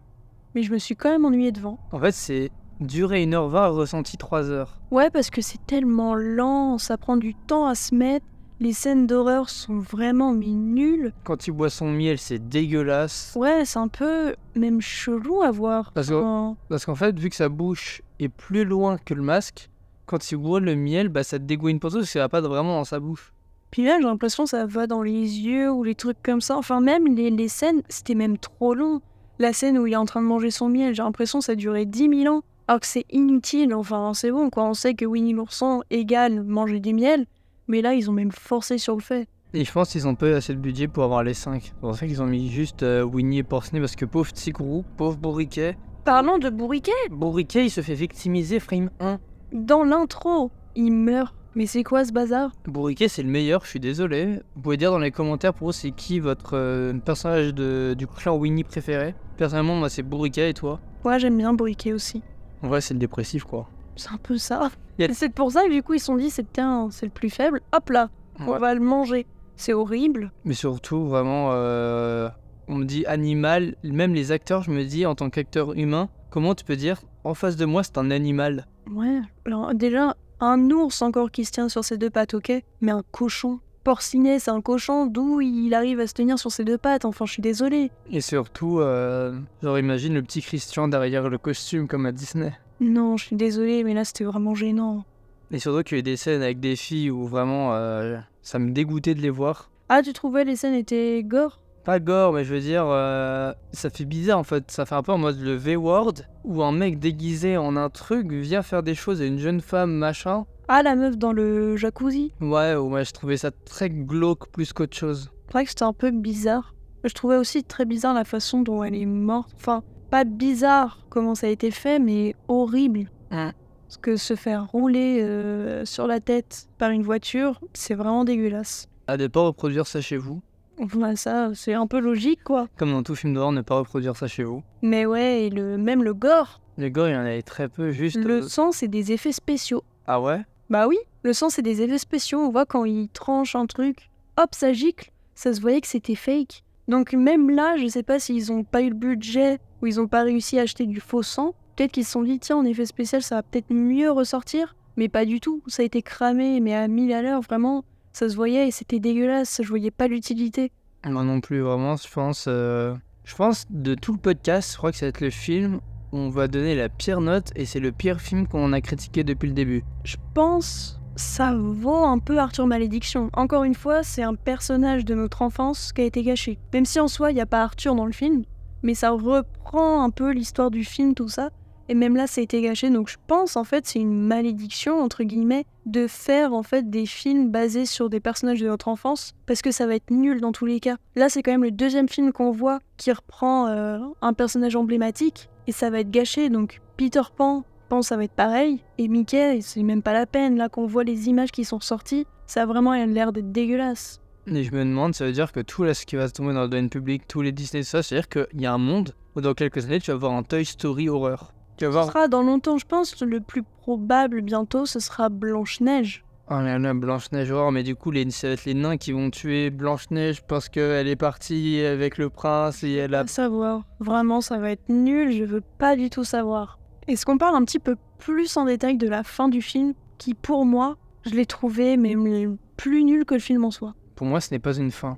mais 0.54 0.62
je 0.62 0.72
me 0.72 0.78
suis 0.78 0.96
quand 0.96 1.10
même 1.10 1.24
ennuyée 1.24 1.52
devant. 1.52 1.78
En 1.92 1.98
fait, 1.98 2.12
c'est 2.12 2.50
duré 2.80 3.24
1h20, 3.26 3.70
ressenti 3.70 4.16
3h. 4.16 4.66
Ouais, 4.90 5.10
parce 5.10 5.30
que 5.30 5.40
c'est 5.42 5.64
tellement 5.66 6.14
lent, 6.14 6.78
ça 6.78 6.96
prend 6.96 7.16
du 7.16 7.34
temps 7.34 7.66
à 7.66 7.74
se 7.74 7.94
mettre. 7.94 8.26
Les 8.60 8.72
scènes 8.72 9.06
d'horreur 9.06 9.50
sont 9.50 9.78
vraiment 9.78 10.32
mais 10.32 10.46
nulles. 10.48 11.12
Quand 11.24 11.46
il 11.46 11.52
boit 11.52 11.70
son 11.70 11.92
miel, 11.92 12.18
c'est 12.18 12.40
dégueulasse. 12.48 13.32
Ouais, 13.36 13.64
c'est 13.64 13.78
un 13.78 13.86
peu 13.86 14.34
même 14.56 14.80
chelou 14.80 15.42
à 15.42 15.50
voir. 15.52 15.92
Parce 15.92 16.08
que- 16.08 16.14
Enfin, 16.14 16.56
Parce 16.68 16.84
qu'en 16.84 16.96
fait, 16.96 17.16
vu 17.18 17.30
que 17.30 17.36
sa 17.36 17.48
bouche 17.48 18.02
est 18.18 18.28
plus 18.28 18.64
loin 18.64 18.98
que 18.98 19.14
le 19.14 19.22
masque, 19.22 19.70
quand 20.06 20.32
il 20.32 20.36
boit 20.38 20.58
le 20.58 20.74
miel, 20.74 21.08
bah 21.08 21.22
ça 21.22 21.38
te 21.38 21.44
pour 21.78 21.90
tout 21.90 21.98
parce 21.98 22.10
qu'il 22.10 22.20
va 22.20 22.28
pas 22.28 22.40
vraiment 22.40 22.76
dans 22.78 22.84
sa 22.84 22.98
bouche. 22.98 23.32
Puis 23.70 23.84
là, 23.84 23.98
j'ai 23.98 24.06
l'impression 24.06 24.44
que 24.44 24.50
ça 24.50 24.66
va 24.66 24.86
dans 24.86 25.02
les 25.02 25.40
yeux 25.40 25.70
ou 25.70 25.82
les 25.84 25.94
trucs 25.94 26.22
comme 26.22 26.40
ça. 26.40 26.56
Enfin, 26.56 26.80
même 26.80 27.14
les, 27.14 27.30
les 27.30 27.48
scènes, 27.48 27.82
c'était 27.88 28.14
même 28.14 28.38
trop 28.38 28.74
long. 28.74 29.00
La 29.38 29.52
scène 29.52 29.78
où 29.78 29.86
il 29.86 29.92
est 29.92 29.96
en 29.96 30.06
train 30.06 30.22
de 30.22 30.26
manger 30.26 30.50
son 30.50 30.68
miel, 30.68 30.94
j'ai 30.94 31.02
l'impression 31.02 31.38
que 31.40 31.44
ça 31.44 31.54
duré 31.54 31.84
10 31.84 32.22
000 32.22 32.34
ans. 32.34 32.42
Alors 32.66 32.80
que 32.80 32.86
c'est 32.86 33.04
inutile. 33.10 33.74
Enfin, 33.74 34.12
c'est 34.14 34.30
bon, 34.30 34.50
quoi. 34.50 34.64
On 34.64 34.74
sait 34.74 34.94
que 34.94 35.04
Winnie 35.04 35.32
l'ourson 35.32 35.82
égale 35.90 36.42
manger 36.42 36.80
du 36.80 36.92
miel. 36.92 37.26
Mais 37.66 37.82
là, 37.82 37.94
ils 37.94 38.08
ont 38.10 38.14
même 38.14 38.32
forcé 38.32 38.78
sur 38.78 38.94
le 38.94 39.02
fait. 39.02 39.28
Et 39.54 39.64
je 39.64 39.72
pense 39.72 39.90
qu'ils 39.90 40.06
ont 40.06 40.14
pas 40.14 40.28
eu 40.28 40.32
assez 40.34 40.52
de 40.54 40.58
budget 40.58 40.88
pour 40.88 41.04
avoir 41.04 41.22
les 41.22 41.34
5. 41.34 41.62
C'est 41.62 41.74
pour 41.80 41.94
ça 41.96 42.06
qu'ils 42.06 42.20
ont 42.20 42.26
mis 42.26 42.50
juste 42.50 42.82
euh, 42.82 43.02
Winnie 43.02 43.38
et 43.38 43.42
Porcinet 43.42 43.80
parce 43.80 43.96
que 43.96 44.04
pauvre 44.04 44.30
Tsigrou, 44.30 44.84
pauvre 44.96 45.16
Bourriquet. 45.16 45.76
Parlons 46.04 46.38
de 46.38 46.48
bourriquet. 46.50 46.92
Bourriquet, 47.10 47.66
il 47.66 47.70
se 47.70 47.80
fait 47.80 47.94
victimiser 47.94 48.60
frame 48.60 48.90
1. 49.00 49.18
Dans 49.52 49.84
l'intro, 49.84 50.50
il 50.74 50.92
meurt. 50.92 51.34
Mais 51.58 51.66
c'est 51.66 51.82
quoi 51.82 52.04
ce 52.04 52.12
bazar? 52.12 52.52
Bourriquet, 52.68 53.08
c'est 53.08 53.24
le 53.24 53.28
meilleur, 53.28 53.64
je 53.64 53.70
suis 53.70 53.80
désolé. 53.80 54.38
Vous 54.54 54.62
pouvez 54.62 54.76
dire 54.76 54.92
dans 54.92 55.00
les 55.00 55.10
commentaires 55.10 55.52
pour 55.52 55.66
vous 55.66 55.72
c'est 55.72 55.90
qui 55.90 56.20
votre 56.20 56.56
euh, 56.56 56.92
personnage 57.04 57.52
de, 57.52 57.96
du 57.98 58.06
clan 58.06 58.36
Winnie 58.36 58.62
préféré? 58.62 59.16
Personnellement, 59.36 59.74
moi 59.74 59.88
c'est 59.88 60.04
Bourriquet 60.04 60.50
et 60.50 60.54
toi? 60.54 60.78
Moi, 61.02 61.18
j'aime 61.18 61.36
bien 61.36 61.52
bourriquet 61.52 61.92
aussi. 61.92 62.22
En 62.62 62.68
vrai, 62.68 62.80
c'est 62.80 62.94
le 62.94 63.00
dépressif 63.00 63.42
quoi. 63.42 63.68
C'est 63.96 64.10
un 64.12 64.18
peu 64.22 64.38
ça. 64.38 64.66
A- 65.00 65.12
C'est 65.12 65.34
pour 65.34 65.50
ça 65.50 65.64
que 65.64 65.72
du 65.72 65.82
coup, 65.82 65.94
ils 65.94 65.98
se 65.98 66.04
sont 66.06 66.14
dit, 66.16 66.30
c'est 66.30 66.46
tiens, 66.52 66.90
c'est 66.92 67.06
le 67.06 67.10
plus 67.10 67.28
faible. 67.30 67.60
Hop 67.76 67.90
là, 67.90 68.08
on 68.38 68.56
va 68.56 68.72
le 68.72 68.80
manger. 68.80 69.26
C'est 69.56 69.72
horrible. 69.72 70.30
Mais 70.44 70.54
surtout, 70.54 71.06
vraiment, 71.08 71.48
euh, 71.54 72.28
on 72.68 72.76
me 72.76 72.84
dit 72.84 73.04
animal, 73.06 73.74
même 73.82 74.14
les 74.14 74.30
acteurs, 74.30 74.62
je 74.62 74.70
me 74.70 74.84
dis 74.84 75.06
en 75.06 75.16
tant 75.16 75.28
qu'acteur 75.28 75.72
humain, 75.74 76.08
comment 76.30 76.54
tu 76.54 76.64
peux 76.64 76.76
dire 76.76 77.00
en 77.24 77.34
face 77.34 77.56
de 77.56 77.64
moi 77.64 77.82
c'est 77.82 77.98
un 77.98 78.12
animal? 78.12 78.64
Ouais, 78.88 79.18
alors 79.44 79.74
déjà, 79.74 80.14
un 80.40 80.70
ours 80.70 81.02
encore 81.02 81.30
qui 81.30 81.44
se 81.44 81.52
tient 81.52 81.68
sur 81.68 81.84
ses 81.84 81.98
deux 81.98 82.10
pattes, 82.10 82.34
ok? 82.34 82.52
Mais 82.80 82.92
un 82.92 83.02
cochon. 83.10 83.60
Porcinet, 83.84 84.38
c'est 84.38 84.50
un 84.50 84.60
cochon, 84.60 85.06
d'où 85.06 85.40
il 85.40 85.72
arrive 85.72 86.00
à 86.00 86.06
se 86.06 86.12
tenir 86.12 86.38
sur 86.38 86.52
ses 86.52 86.64
deux 86.64 86.76
pattes 86.76 87.04
Enfin, 87.04 87.24
je 87.24 87.32
suis 87.32 87.42
désolée. 87.42 87.90
Et 88.10 88.20
surtout, 88.20 88.80
euh, 88.80 89.38
genre 89.62 89.78
imagine 89.78 90.14
le 90.14 90.22
petit 90.22 90.42
Christian 90.42 90.88
derrière 90.88 91.28
le 91.30 91.38
costume 91.38 91.88
comme 91.88 92.04
à 92.04 92.12
Disney. 92.12 92.52
Non, 92.80 93.16
je 93.16 93.26
suis 93.26 93.36
désolée, 93.36 93.84
mais 93.84 93.94
là, 93.94 94.04
c'était 94.04 94.24
vraiment 94.24 94.54
gênant. 94.54 95.04
Et 95.50 95.58
surtout 95.58 95.82
qu'il 95.82 95.96
y 95.96 95.98
a 95.98 96.00
eu 96.00 96.02
des 96.02 96.16
scènes 96.16 96.42
avec 96.42 96.60
des 96.60 96.76
filles 96.76 97.10
où 97.10 97.26
vraiment 97.26 97.74
euh, 97.74 98.18
ça 98.42 98.58
me 98.58 98.70
dégoûtait 98.70 99.14
de 99.14 99.22
les 99.22 99.30
voir. 99.30 99.70
Ah, 99.88 100.02
tu 100.02 100.12
trouvais 100.12 100.44
les 100.44 100.56
scènes 100.56 100.74
étaient 100.74 101.22
gore? 101.24 101.58
Pas 101.88 102.00
gore, 102.00 102.34
mais 102.34 102.44
je 102.44 102.52
veux 102.52 102.60
dire, 102.60 102.84
euh, 102.86 103.50
ça 103.72 103.88
fait 103.88 104.04
bizarre 104.04 104.38
en 104.38 104.44
fait. 104.44 104.70
Ça 104.70 104.84
fait 104.84 104.94
un 104.94 105.02
peu 105.02 105.10
en 105.12 105.16
mode 105.16 105.40
le 105.40 105.54
V-word, 105.54 106.12
où 106.44 106.62
un 106.62 106.70
mec 106.70 106.98
déguisé 106.98 107.56
en 107.56 107.76
un 107.76 107.88
truc 107.88 108.30
vient 108.30 108.60
faire 108.60 108.82
des 108.82 108.94
choses 108.94 109.22
à 109.22 109.24
une 109.24 109.38
jeune 109.38 109.62
femme, 109.62 109.92
machin. 109.92 110.44
Ah, 110.68 110.82
la 110.82 110.96
meuf 110.96 111.16
dans 111.16 111.32
le 111.32 111.78
jacuzzi 111.78 112.34
Ouais, 112.42 112.74
ouais, 112.74 113.06
je 113.06 113.12
trouvais 113.12 113.38
ça 113.38 113.50
très 113.64 113.88
glauque 113.88 114.50
plus 114.50 114.74
qu'autre 114.74 114.94
chose. 114.94 115.30
C'est 115.46 115.52
vrai 115.54 115.64
que 115.64 115.70
c'était 115.70 115.84
un 115.84 115.94
peu 115.94 116.10
bizarre. 116.10 116.74
Je 117.04 117.14
trouvais 117.14 117.38
aussi 117.38 117.64
très 117.64 117.86
bizarre 117.86 118.12
la 118.12 118.24
façon 118.24 118.60
dont 118.60 118.84
elle 118.84 118.94
est 118.94 119.06
morte. 119.06 119.52
Enfin, 119.56 119.82
pas 120.10 120.24
bizarre 120.24 121.06
comment 121.08 121.34
ça 121.34 121.46
a 121.46 121.50
été 121.50 121.70
fait, 121.70 121.98
mais 121.98 122.36
horrible. 122.48 123.10
Parce 123.30 123.96
que 124.02 124.16
se 124.16 124.36
faire 124.36 124.66
rouler 124.66 125.22
euh, 125.22 125.86
sur 125.86 126.06
la 126.06 126.20
tête 126.20 126.68
par 126.76 126.90
une 126.90 127.02
voiture, 127.02 127.58
c'est 127.72 127.94
vraiment 127.94 128.24
dégueulasse. 128.24 128.90
À 129.06 129.16
ne 129.16 129.26
pas 129.26 129.40
reproduire 129.40 129.86
ça 129.86 130.02
chez 130.02 130.18
vous. 130.18 130.42
Enfin, 130.80 131.16
ça, 131.16 131.50
c'est 131.54 131.74
un 131.74 131.86
peu 131.86 131.98
logique, 131.98 132.44
quoi. 132.44 132.68
Comme 132.76 132.92
dans 132.92 133.02
tout 133.02 133.14
film 133.14 133.34
d'horreur, 133.34 133.52
ne 133.52 133.62
pas 133.62 133.78
reproduire 133.78 134.16
ça 134.16 134.26
chez 134.26 134.44
vous. 134.44 134.62
Mais 134.82 135.06
ouais, 135.06 135.46
et 135.46 135.50
le, 135.50 135.76
même 135.76 136.02
le 136.02 136.14
gore. 136.14 136.60
Le 136.76 136.88
gore, 136.88 137.08
il 137.08 137.14
y 137.14 137.16
en 137.16 137.20
avait 137.20 137.42
très 137.42 137.68
peu, 137.68 137.90
juste. 137.90 138.16
Le 138.16 138.38
euh, 138.38 138.42
sang, 138.42 138.72
c'est 138.72 138.88
des 138.88 139.12
effets 139.12 139.32
spéciaux. 139.32 139.82
Ah 140.06 140.20
ouais? 140.20 140.40
Bah 140.70 140.86
oui, 140.86 140.98
le 141.22 141.32
sang, 141.32 141.48
c'est 141.48 141.62
des 141.62 141.82
effets 141.82 141.98
spéciaux. 141.98 142.40
On 142.40 142.50
voit 142.50 142.66
quand 142.66 142.84
il 142.84 143.08
tranche 143.08 143.56
un 143.56 143.66
truc, 143.66 144.10
hop, 144.36 144.50
ça 144.52 144.72
gicle. 144.72 145.10
Ça 145.34 145.52
se 145.52 145.60
voyait 145.60 145.80
que 145.80 145.86
c'était 145.86 146.14
fake. 146.14 146.62
Donc 146.88 147.12
même 147.12 147.50
là, 147.50 147.76
je 147.76 147.86
sais 147.86 148.02
pas 148.02 148.18
s'ils 148.18 148.50
ont 148.50 148.64
pas 148.64 148.82
eu 148.82 148.88
le 148.88 148.94
budget 148.94 149.58
ou 149.82 149.86
ils 149.86 150.00
ont 150.00 150.08
pas 150.08 150.22
réussi 150.22 150.58
à 150.58 150.62
acheter 150.62 150.86
du 150.86 151.00
faux 151.00 151.22
sang. 151.22 151.54
Peut-être 151.76 151.92
qu'ils 151.92 152.04
se 152.04 152.12
sont 152.12 152.22
dit, 152.22 152.38
tiens, 152.38 152.56
en 152.56 152.64
effet 152.64 152.86
spécial, 152.86 153.22
ça 153.22 153.36
va 153.36 153.42
peut-être 153.42 153.70
mieux 153.72 154.10
ressortir. 154.10 154.74
Mais 154.96 155.08
pas 155.08 155.24
du 155.24 155.38
tout. 155.38 155.62
Ça 155.68 155.82
a 155.82 155.86
été 155.86 156.02
cramé, 156.02 156.60
mais 156.60 156.74
à 156.74 156.88
1000 156.88 157.12
à 157.12 157.22
l'heure, 157.22 157.40
vraiment. 157.40 157.84
Ça 158.12 158.28
se 158.28 158.36
voyait 158.36 158.68
et 158.68 158.70
c'était 158.70 158.98
dégueulasse. 159.00 159.60
Je 159.62 159.68
voyais 159.68 159.90
pas 159.90 160.08
l'utilité. 160.08 160.72
Moi 161.06 161.22
non 161.24 161.40
plus, 161.40 161.60
vraiment, 161.60 161.96
je 161.96 162.08
pense. 162.12 162.46
euh, 162.48 162.94
Je 163.24 163.34
pense 163.36 163.64
de 163.70 163.94
tout 163.94 164.12
le 164.12 164.18
podcast, 164.18 164.72
je 164.72 164.76
crois 164.78 164.90
que 164.90 164.98
ça 164.98 165.06
va 165.06 165.10
être 165.10 165.20
le 165.20 165.30
film 165.30 165.80
où 166.12 166.16
on 166.16 166.30
va 166.30 166.48
donner 166.48 166.74
la 166.74 166.88
pire 166.88 167.20
note 167.20 167.50
et 167.54 167.66
c'est 167.66 167.80
le 167.80 167.92
pire 167.92 168.20
film 168.20 168.46
qu'on 168.46 168.72
a 168.72 168.80
critiqué 168.80 169.22
depuis 169.24 169.48
le 169.48 169.54
début. 169.54 169.84
Je 170.04 170.16
pense 170.34 170.94
ça 171.16 171.52
vaut 171.56 172.04
un 172.04 172.20
peu 172.20 172.38
Arthur 172.38 172.66
Malédiction. 172.68 173.28
Encore 173.32 173.64
une 173.64 173.74
fois, 173.74 174.04
c'est 174.04 174.22
un 174.22 174.36
personnage 174.36 175.04
de 175.04 175.14
notre 175.16 175.42
enfance 175.42 175.92
qui 175.92 176.02
a 176.02 176.04
été 176.04 176.22
gâché. 176.22 176.58
Même 176.72 176.84
si 176.84 177.00
en 177.00 177.08
soi, 177.08 177.32
il 177.32 177.34
n'y 177.34 177.40
a 177.40 177.46
pas 177.46 177.62
Arthur 177.62 177.96
dans 177.96 178.06
le 178.06 178.12
film, 178.12 178.44
mais 178.84 178.94
ça 178.94 179.10
reprend 179.10 180.04
un 180.04 180.10
peu 180.10 180.30
l'histoire 180.30 180.70
du 180.70 180.84
film, 180.84 181.14
tout 181.14 181.28
ça. 181.28 181.50
Et 181.88 181.94
même 181.94 182.16
là, 182.16 182.26
ça 182.26 182.40
a 182.40 182.44
été 182.44 182.60
gâché. 182.60 182.90
Donc 182.90 183.08
je 183.08 183.16
pense 183.26 183.56
en 183.56 183.64
fait, 183.64 183.86
c'est 183.86 184.00
une 184.00 184.26
malédiction, 184.26 185.00
entre 185.00 185.24
guillemets, 185.24 185.64
de 185.86 186.06
faire 186.06 186.52
en 186.52 186.62
fait 186.62 186.90
des 186.90 187.06
films 187.06 187.50
basés 187.50 187.86
sur 187.86 188.10
des 188.10 188.20
personnages 188.20 188.60
de 188.60 188.68
notre 188.68 188.88
enfance, 188.88 189.34
parce 189.46 189.62
que 189.62 189.70
ça 189.70 189.86
va 189.86 189.94
être 189.94 190.10
nul 190.10 190.40
dans 190.40 190.52
tous 190.52 190.66
les 190.66 190.80
cas. 190.80 190.96
Là, 191.16 191.28
c'est 191.28 191.42
quand 191.42 191.52
même 191.52 191.64
le 191.64 191.70
deuxième 191.70 192.08
film 192.08 192.32
qu'on 192.32 192.50
voit 192.50 192.78
qui 192.96 193.10
reprend 193.12 193.68
euh, 193.68 193.98
un 194.20 194.32
personnage 194.32 194.76
emblématique, 194.76 195.48
et 195.66 195.72
ça 195.72 195.90
va 195.90 196.00
être 196.00 196.10
gâché. 196.10 196.50
Donc 196.50 196.80
Peter 196.96 197.22
Pan, 197.36 197.64
pense 197.88 198.08
ça 198.08 198.16
va 198.16 198.24
être 198.24 198.32
pareil. 198.32 198.82
Et 198.98 199.08
Mickey, 199.08 199.60
c'est 199.62 199.82
même 199.82 200.02
pas 200.02 200.12
la 200.12 200.26
peine. 200.26 200.56
Là 200.56 200.68
qu'on 200.68 200.86
voit 200.86 201.04
les 201.04 201.28
images 201.28 201.50
qui 201.50 201.64
sont 201.64 201.80
sorties, 201.80 202.26
ça 202.46 202.62
a 202.62 202.66
vraiment 202.66 202.92
l'air 202.92 203.32
d'être 203.32 203.50
dégueulasse. 203.50 204.20
Et 204.46 204.64
je 204.64 204.72
me 204.72 204.78
demande, 204.78 205.14
ça 205.14 205.26
veut 205.26 205.32
dire 205.32 205.52
que 205.52 205.60
tout 205.60 205.84
ce 205.92 206.06
qui 206.06 206.16
va 206.16 206.28
se 206.28 206.32
tomber 206.32 206.54
dans 206.54 206.62
le 206.62 206.68
domaine 206.68 206.88
public, 206.88 207.26
tous 207.28 207.42
les 207.42 207.52
Disney, 207.52 207.82
ça, 207.82 208.02
c'est-à-dire 208.02 208.28
qu'il 208.28 208.60
y 208.60 208.66
a 208.66 208.72
un 208.72 208.78
monde 208.78 209.14
où 209.36 209.40
dans 209.42 209.52
quelques 209.52 209.84
années, 209.84 210.00
tu 210.00 210.10
vas 210.10 210.16
voir 210.16 210.32
un 210.32 210.42
Toy 210.42 210.64
Story 210.64 211.08
horreur. 211.08 211.52
Tu 211.78 211.86
vas 211.86 212.02
Ce 212.02 212.08
sera 212.08 212.28
dans 212.28 212.42
longtemps, 212.42 212.76
je 212.76 212.84
pense, 212.84 213.20
le 213.22 213.40
plus 213.40 213.62
probable 213.62 214.42
bientôt, 214.42 214.84
ce 214.84 215.00
sera 215.00 215.28
Blanche-Neige. 215.28 216.24
Oh 216.50 216.54
là 216.54 216.78
là, 216.78 216.94
Blanche-Neige 216.94 217.50
horreur, 217.50 217.72
mais 217.72 217.82
du 217.82 217.94
coup, 217.94 218.10
les... 218.10 218.30
ça 218.30 218.48
va 218.48 218.54
être 218.54 218.64
les 218.64 218.74
nains 218.74 218.96
qui 218.96 219.12
vont 219.12 219.30
tuer 219.30 219.70
Blanche-Neige 219.70 220.42
parce 220.42 220.68
qu'elle 220.68 221.06
est 221.06 221.16
partie 221.16 221.80
avec 221.80 222.18
le 222.18 222.30
prince 222.30 222.82
et 222.82 222.92
elle 222.94 223.14
a. 223.14 223.20
À 223.20 223.26
savoir. 223.26 223.82
Vraiment, 224.00 224.40
ça 224.40 224.58
va 224.58 224.70
être 224.70 224.88
nul, 224.88 225.30
je 225.30 225.44
veux 225.44 225.62
pas 225.78 225.94
du 225.94 226.10
tout 226.10 226.24
savoir. 226.24 226.78
Est-ce 227.06 227.24
qu'on 227.24 227.38
parle 227.38 227.54
un 227.56 227.64
petit 227.64 227.78
peu 227.78 227.96
plus 228.18 228.56
en 228.56 228.64
détail 228.64 228.96
de 228.96 229.08
la 229.08 229.22
fin 229.22 229.48
du 229.48 229.62
film, 229.62 229.94
qui 230.18 230.34
pour 230.34 230.64
moi, 230.66 230.96
je 231.24 231.30
l'ai 231.30 231.46
trouvé 231.46 231.96
même 231.96 232.58
plus 232.76 233.04
nul 233.04 233.24
que 233.24 233.34
le 233.34 233.40
film 233.40 233.64
en 233.64 233.70
soi? 233.70 233.94
Pour 234.16 234.26
moi, 234.26 234.40
ce 234.40 234.52
n'est 234.52 234.58
pas 234.58 234.76
une 234.76 234.90
fin. 234.90 235.16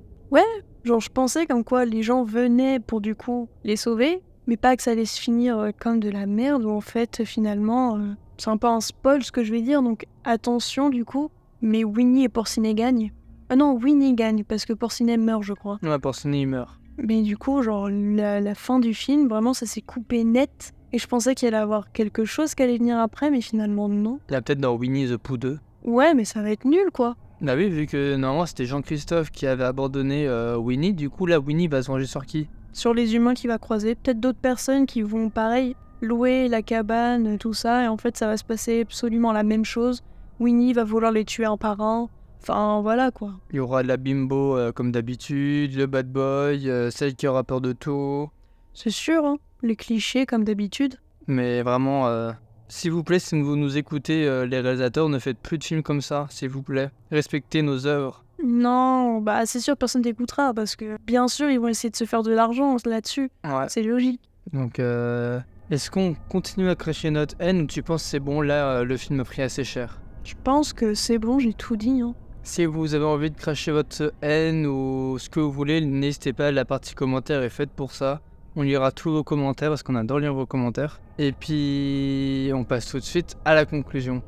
Genre, 0.83 0.99
je 0.99 1.09
pensais 1.09 1.45
comme 1.45 1.63
quoi 1.63 1.85
les 1.85 2.01
gens 2.01 2.23
venaient 2.23 2.79
pour 2.79 3.01
du 3.01 3.13
coup 3.13 3.49
les 3.63 3.75
sauver, 3.75 4.23
mais 4.47 4.57
pas 4.57 4.75
que 4.75 4.83
ça 4.83 4.91
allait 4.91 5.05
se 5.05 5.19
finir 5.19 5.57
euh, 5.57 5.71
comme 5.77 5.99
de 5.99 6.09
la 6.09 6.25
merde, 6.25 6.63
où 6.63 6.69
en 6.69 6.81
fait, 6.81 7.23
finalement, 7.25 7.97
euh, 7.97 8.13
c'est 8.37 8.49
un 8.49 8.57
peu 8.57 8.67
un 8.67 8.81
spoil 8.81 9.23
ce 9.23 9.31
que 9.31 9.43
je 9.43 9.51
vais 9.51 9.61
dire, 9.61 9.81
donc 9.81 10.05
attention 10.23 10.89
du 10.89 11.05
coup, 11.05 11.29
mais 11.61 11.83
Winnie 11.83 12.23
et 12.23 12.29
Porcinet 12.29 12.73
gagnent. 12.73 13.11
Ah 13.49 13.55
non, 13.55 13.73
Winnie 13.75 14.13
gagne, 14.13 14.43
parce 14.43 14.65
que 14.65 14.73
Porcinet 14.73 15.17
meurt, 15.17 15.43
je 15.43 15.53
crois. 15.53 15.77
Ouais, 15.83 15.99
Porcinet, 15.99 16.41
il 16.41 16.47
meurt. 16.47 16.79
Mais 16.97 17.21
du 17.21 17.37
coup, 17.37 17.61
genre, 17.61 17.89
la, 17.89 18.39
la 18.39 18.55
fin 18.55 18.79
du 18.79 18.93
film, 18.93 19.27
vraiment, 19.27 19.53
ça 19.53 19.65
s'est 19.65 19.81
coupé 19.81 20.23
net, 20.23 20.73
et 20.93 20.97
je 20.97 21.07
pensais 21.07 21.35
qu'il 21.35 21.47
allait 21.47 21.57
avoir 21.57 21.91
quelque 21.91 22.25
chose 22.25 22.55
qui 22.55 22.63
allait 22.63 22.77
venir 22.77 22.99
après, 22.99 23.29
mais 23.29 23.41
finalement, 23.41 23.89
non. 23.89 24.19
Il 24.29 24.33
y 24.33 24.35
a 24.35 24.41
peut-être 24.41 24.59
dans 24.59 24.75
Winnie 24.75 25.07
the 25.07 25.17
Pooh 25.17 25.37
2. 25.37 25.59
Ouais, 25.83 26.13
mais 26.13 26.25
ça 26.25 26.41
va 26.41 26.51
être 26.51 26.65
nul, 26.65 26.91
quoi. 26.93 27.15
Bah 27.41 27.55
oui, 27.55 27.69
vu 27.69 27.87
que 27.87 28.15
normalement 28.15 28.45
c'était 28.45 28.65
Jean-Christophe 28.65 29.31
qui 29.31 29.47
avait 29.47 29.63
abandonné 29.63 30.27
euh, 30.27 30.57
Winnie, 30.57 30.93
du 30.93 31.09
coup 31.09 31.25
là 31.25 31.39
Winnie 31.39 31.67
va 31.67 31.81
se 31.81 31.87
venger 31.87 32.05
sur 32.05 32.23
qui? 32.27 32.47
Sur 32.73 32.93
les 32.93 33.15
humains 33.15 33.33
qu'il 33.33 33.49
va 33.49 33.57
croiser. 33.57 33.95
Peut-être 33.95 34.19
d'autres 34.19 34.39
personnes 34.39 34.85
qui 34.85 35.01
vont, 35.01 35.29
pareil, 35.29 35.75
louer 36.01 36.47
la 36.47 36.61
cabane, 36.61 37.37
tout 37.37 37.53
ça, 37.53 37.83
et 37.83 37.87
en 37.87 37.97
fait, 37.97 38.17
ça 38.17 38.27
va 38.27 38.37
se 38.37 38.43
passer 38.43 38.81
absolument 38.81 39.31
la 39.31 39.43
même 39.43 39.65
chose. 39.65 40.03
Winnie 40.39 40.73
va 40.73 40.83
vouloir 40.83 41.11
les 41.11 41.25
tuer 41.25 41.45
un 41.45 41.57
par 41.57 41.81
un. 41.81 42.09
Enfin, 42.41 42.81
voilà 42.81 43.11
quoi. 43.11 43.33
Il 43.51 43.57
y 43.57 43.59
aura 43.59 43.83
la 43.83 43.97
bimbo 43.97 44.57
euh, 44.57 44.71
comme 44.71 44.91
d'habitude, 44.91 45.75
le 45.75 45.85
bad 45.85 46.11
boy, 46.11 46.67
euh, 46.67 46.89
celle 46.89 47.13
qui 47.13 47.27
aura 47.27 47.43
peur 47.43 47.61
de 47.61 47.71
tout. 47.71 48.29
C'est 48.73 48.89
sûr, 48.89 49.23
hein. 49.25 49.37
Les 49.61 49.75
clichés 49.75 50.25
comme 50.25 50.43
d'habitude. 50.43 50.95
Mais 51.27 51.61
vraiment, 51.61 52.07
euh, 52.07 52.31
s'il 52.67 52.91
vous 52.91 53.03
plaît, 53.03 53.19
si 53.19 53.39
vous 53.39 53.55
nous 53.55 53.77
écoutez, 53.77 54.23
les 54.47 54.59
réalisateurs, 54.59 55.07
ne 55.07 55.19
faites 55.19 55.37
plus 55.37 55.59
de 55.59 55.63
films 55.63 55.83
comme 55.83 56.01
ça, 56.01 56.25
s'il 56.31 56.49
vous 56.49 56.63
plaît. 56.63 56.89
Respectez 57.11 57.61
nos 57.61 57.85
œuvres. 57.85 58.23
Non, 58.45 59.19
bah 59.21 59.45
c'est 59.45 59.59
sûr, 59.59 59.77
personne 59.77 60.01
t'écoutera 60.01 60.53
parce 60.53 60.75
que 60.75 60.97
bien 61.05 61.27
sûr, 61.27 61.49
ils 61.49 61.59
vont 61.59 61.67
essayer 61.67 61.89
de 61.89 61.95
se 61.95 62.05
faire 62.05 62.23
de 62.23 62.31
l'argent 62.31 62.75
là-dessus. 62.85 63.29
Ouais. 63.43 63.65
C'est 63.67 63.83
logique. 63.83 64.21
Donc, 64.53 64.79
euh, 64.79 65.39
est-ce 65.69 65.91
qu'on 65.91 66.15
continue 66.29 66.69
à 66.69 66.75
cracher 66.75 67.11
notre 67.11 67.35
haine 67.39 67.61
ou 67.61 67.67
tu 67.67 67.83
penses 67.83 68.03
que 68.03 68.09
c'est 68.09 68.19
bon, 68.19 68.41
là, 68.41 68.79
euh, 68.79 68.83
le 68.83 68.97
film 68.97 69.19
a 69.19 69.23
pris 69.23 69.41
assez 69.41 69.63
cher? 69.63 70.01
Je 70.23 70.33
pense 70.43 70.73
que 70.73 70.93
c'est 70.93 71.17
bon, 71.17 71.39
j'ai 71.39 71.53
tout 71.53 71.77
dit. 71.77 72.01
Hein. 72.01 72.13
Si 72.43 72.65
vous 72.65 72.95
avez 72.95 73.05
envie 73.05 73.29
de 73.29 73.37
cracher 73.37 73.71
votre 73.71 74.13
haine 74.21 74.65
ou 74.65 75.17
ce 75.19 75.29
que 75.29 75.39
vous 75.39 75.51
voulez, 75.51 75.79
n'hésitez 75.79 76.33
pas, 76.33 76.51
la 76.51 76.65
partie 76.65 76.95
commentaire 76.95 77.43
est 77.43 77.49
faite 77.49 77.69
pour 77.69 77.93
ça. 77.93 78.21
On 78.55 78.63
lira 78.63 78.91
tous 78.91 79.11
vos 79.11 79.23
commentaires 79.23 79.69
parce 79.69 79.83
qu'on 79.83 79.95
adore 79.95 80.19
lire 80.19 80.33
vos 80.33 80.45
commentaires. 80.45 80.99
Et 81.19 81.31
puis, 81.31 82.51
on 82.53 82.63
passe 82.63 82.87
tout 82.87 82.97
de 82.99 83.03
suite 83.03 83.37
à 83.45 83.55
la 83.55 83.65
conclusion. 83.65 84.21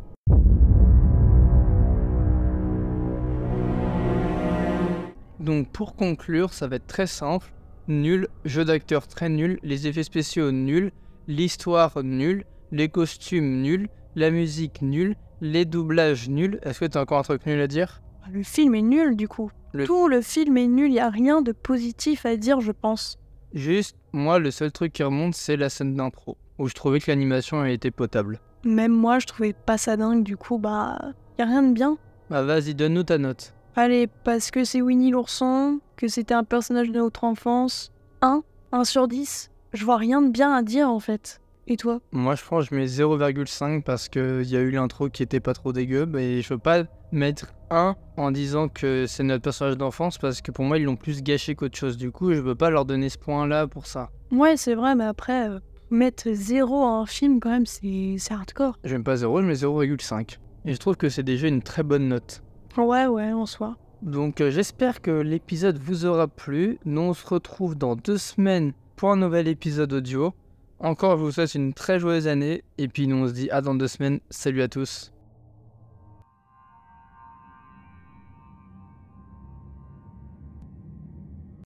Donc, 5.44 5.68
pour 5.70 5.96
conclure, 5.96 6.54
ça 6.54 6.68
va 6.68 6.78
être 6.78 6.88
très 6.88 7.08
simple. 7.08 7.54
Nul, 7.88 8.28
jeu 8.46 8.64
d'acteur 8.64 9.08
très 9.08 9.28
nul, 9.28 9.60
les 9.62 9.88
effets 9.88 10.04
spéciaux 10.04 10.52
nuls, 10.52 10.92
l'histoire 11.28 12.02
nulle, 12.02 12.46
les 12.72 12.88
costumes 12.88 13.62
nuls, 13.62 13.90
la 14.16 14.32
musique 14.32 14.82
nulle, 14.82 15.16
les 15.42 15.66
doublages 15.66 16.30
nuls. 16.30 16.60
Est-ce 16.64 16.80
que 16.80 16.86
tu 16.86 16.98
as 16.98 17.02
encore 17.02 17.20
un 17.20 17.24
truc 17.24 17.46
nul 17.46 17.60
à 17.60 17.68
dire? 17.68 18.02
Le 18.32 18.42
film 18.42 18.74
est 18.76 18.82
nul 18.82 19.18
du 19.18 19.28
coup. 19.28 19.52
Le- 19.74 19.86
Tout 19.86 20.08
le 20.08 20.22
film 20.22 20.56
est 20.56 20.68
nul, 20.68 20.90
il 20.92 20.94
y 20.96 21.00
a 21.00 21.10
rien 21.10 21.42
de 21.42 21.52
positif 21.52 22.26
à 22.26 22.38
dire, 22.38 22.62
je 22.62 22.72
pense. 22.72 23.18
Juste, 23.54 23.98
moi, 24.14 24.40
le 24.40 24.50
seul 24.50 24.72
truc 24.72 24.94
qui 24.94 25.04
remonte, 25.04 25.36
c'est 25.36 25.58
la 25.58 25.70
scène 25.70 25.96
d'intro, 25.96 26.38
où 26.60 26.70
je 26.70 26.74
trouvais 26.74 27.00
que 27.02 27.12
l'animation 27.12 27.60
a 27.60 27.70
été 27.70 27.92
potable. 27.92 28.40
Même 28.64 28.94
moi, 28.94 29.20
je 29.20 29.26
trouvais 29.28 29.52
pas 29.54 29.78
ça 29.78 29.98
dingue, 29.98 30.24
du 30.24 30.38
coup, 30.38 30.58
bah, 30.58 30.98
y 31.38 31.42
a 31.42 31.46
rien 31.46 31.64
de 31.64 31.74
bien. 31.74 31.98
Bah 32.30 32.44
vas-y, 32.44 32.74
donne-nous 32.76 33.04
ta 33.04 33.18
note. 33.18 33.54
Allez, 33.76 34.08
parce 34.24 34.52
que 34.52 34.64
c'est 34.64 34.82
Winnie 34.82 35.10
l'ourson, 35.10 35.80
que 35.98 36.08
c'était 36.08 36.36
un 36.36 36.44
personnage 36.44 36.92
de 36.92 37.00
notre 37.00 37.24
enfance. 37.24 37.92
1 38.22 38.44
1 38.72 38.84
sur 38.84 39.08
10 39.08 39.50
Je 39.74 39.84
vois 39.84 39.98
rien 39.98 40.22
de 40.22 40.30
bien 40.30 40.54
à 40.54 40.62
dire 40.62 40.90
en 40.90 41.00
fait. 41.00 41.42
Et 41.66 41.78
toi? 41.78 42.00
Moi, 42.12 42.36
je 42.36 42.44
pense 42.44 42.70
que 42.70 42.76
je 42.76 42.80
mets 42.80 42.86
0,5 42.86 43.82
parce 43.82 44.10
qu'il 44.10 44.44
y 44.44 44.56
a 44.58 44.60
eu 44.60 44.70
l'intro 44.70 45.10
qui 45.10 45.24
était 45.24 45.40
pas 45.40 45.54
trop 45.54 45.74
dégueu, 45.74 46.06
mais 46.06 46.42
je 46.42 46.54
veux 46.54 46.60
pas 46.60 46.84
mettre 47.12 47.54
1 47.72 47.96
en 48.18 48.32
disant 48.32 48.68
que 48.68 49.06
c'est 49.08 49.24
notre 49.24 49.42
personnage 49.42 49.78
d'enfance 49.78 50.20
parce 50.20 50.42
que 50.42 50.52
pour 50.52 50.66
moi, 50.66 50.78
ils 50.78 50.84
l'ont 50.84 50.98
plus 50.98 51.24
gâché 51.24 51.56
qu'autre 51.56 51.78
chose. 51.78 51.98
Du 51.98 52.12
coup, 52.12 52.34
je 52.34 52.42
veux 52.42 52.56
pas 52.56 52.70
leur 52.70 52.86
donner 52.86 53.10
ce 53.10 53.18
point-là 53.18 53.66
pour 53.68 53.88
ça. 53.88 54.12
Ouais, 54.32 54.56
c'est 54.56 54.76
vrai, 54.76 54.94
mais 54.94 55.06
après, 55.06 55.50
euh, 55.50 55.60
mettre 55.90 56.30
0 56.32 56.84
à 56.84 56.90
un 56.90 57.06
film, 57.08 57.40
quand 57.40 57.50
même, 57.50 57.66
c'est 57.66 58.18
hardcore. 58.30 58.78
Je 58.84 58.96
mets 58.96 59.04
pas 59.04 59.16
0, 59.16 59.42
je 59.42 59.48
mets 59.48 59.54
0,5. 59.56 60.38
Et 60.66 60.74
je 60.74 60.78
trouve 60.78 60.96
que 60.96 61.10
c'est 61.10 61.24
déjà 61.24 61.48
une 61.48 61.62
très 61.64 61.82
bonne 61.84 62.08
note. 62.08 62.43
Ouais, 62.78 63.06
ouais, 63.06 63.32
en 63.32 63.46
soi. 63.46 63.78
Donc 64.02 64.42
euh, 64.42 64.52
j'espère 64.52 65.02
que 65.02 65.12
l'épisode 65.12 65.78
vous 65.78 66.06
aura 66.06 66.28
plu. 66.28 66.78
Nous 66.86 67.02
on 67.02 67.14
se 67.14 67.26
retrouve 67.26 67.76
dans 67.76 67.96
deux 67.96 68.18
semaines 68.18 68.74
pour 68.96 69.12
un 69.12 69.16
nouvel 69.16 69.48
épisode 69.48 69.94
audio. 69.94 70.34
Encore 70.80 71.18
je 71.18 71.24
vous 71.24 71.32
souhaite 71.32 71.56
une 71.56 71.74
très 71.74 72.00
joyeuse 72.00 72.28
année 72.28 72.64
et 72.78 72.90
puis 72.90 73.08
nous 73.08 73.16
on 73.16 73.28
se 73.28 73.34
dit 73.34 73.50
à 73.50 73.62
dans 73.62 73.76
deux 73.76 73.88
semaines. 73.88 74.20
Salut 74.30 74.62
à 74.62 74.68
tous. 74.68 75.14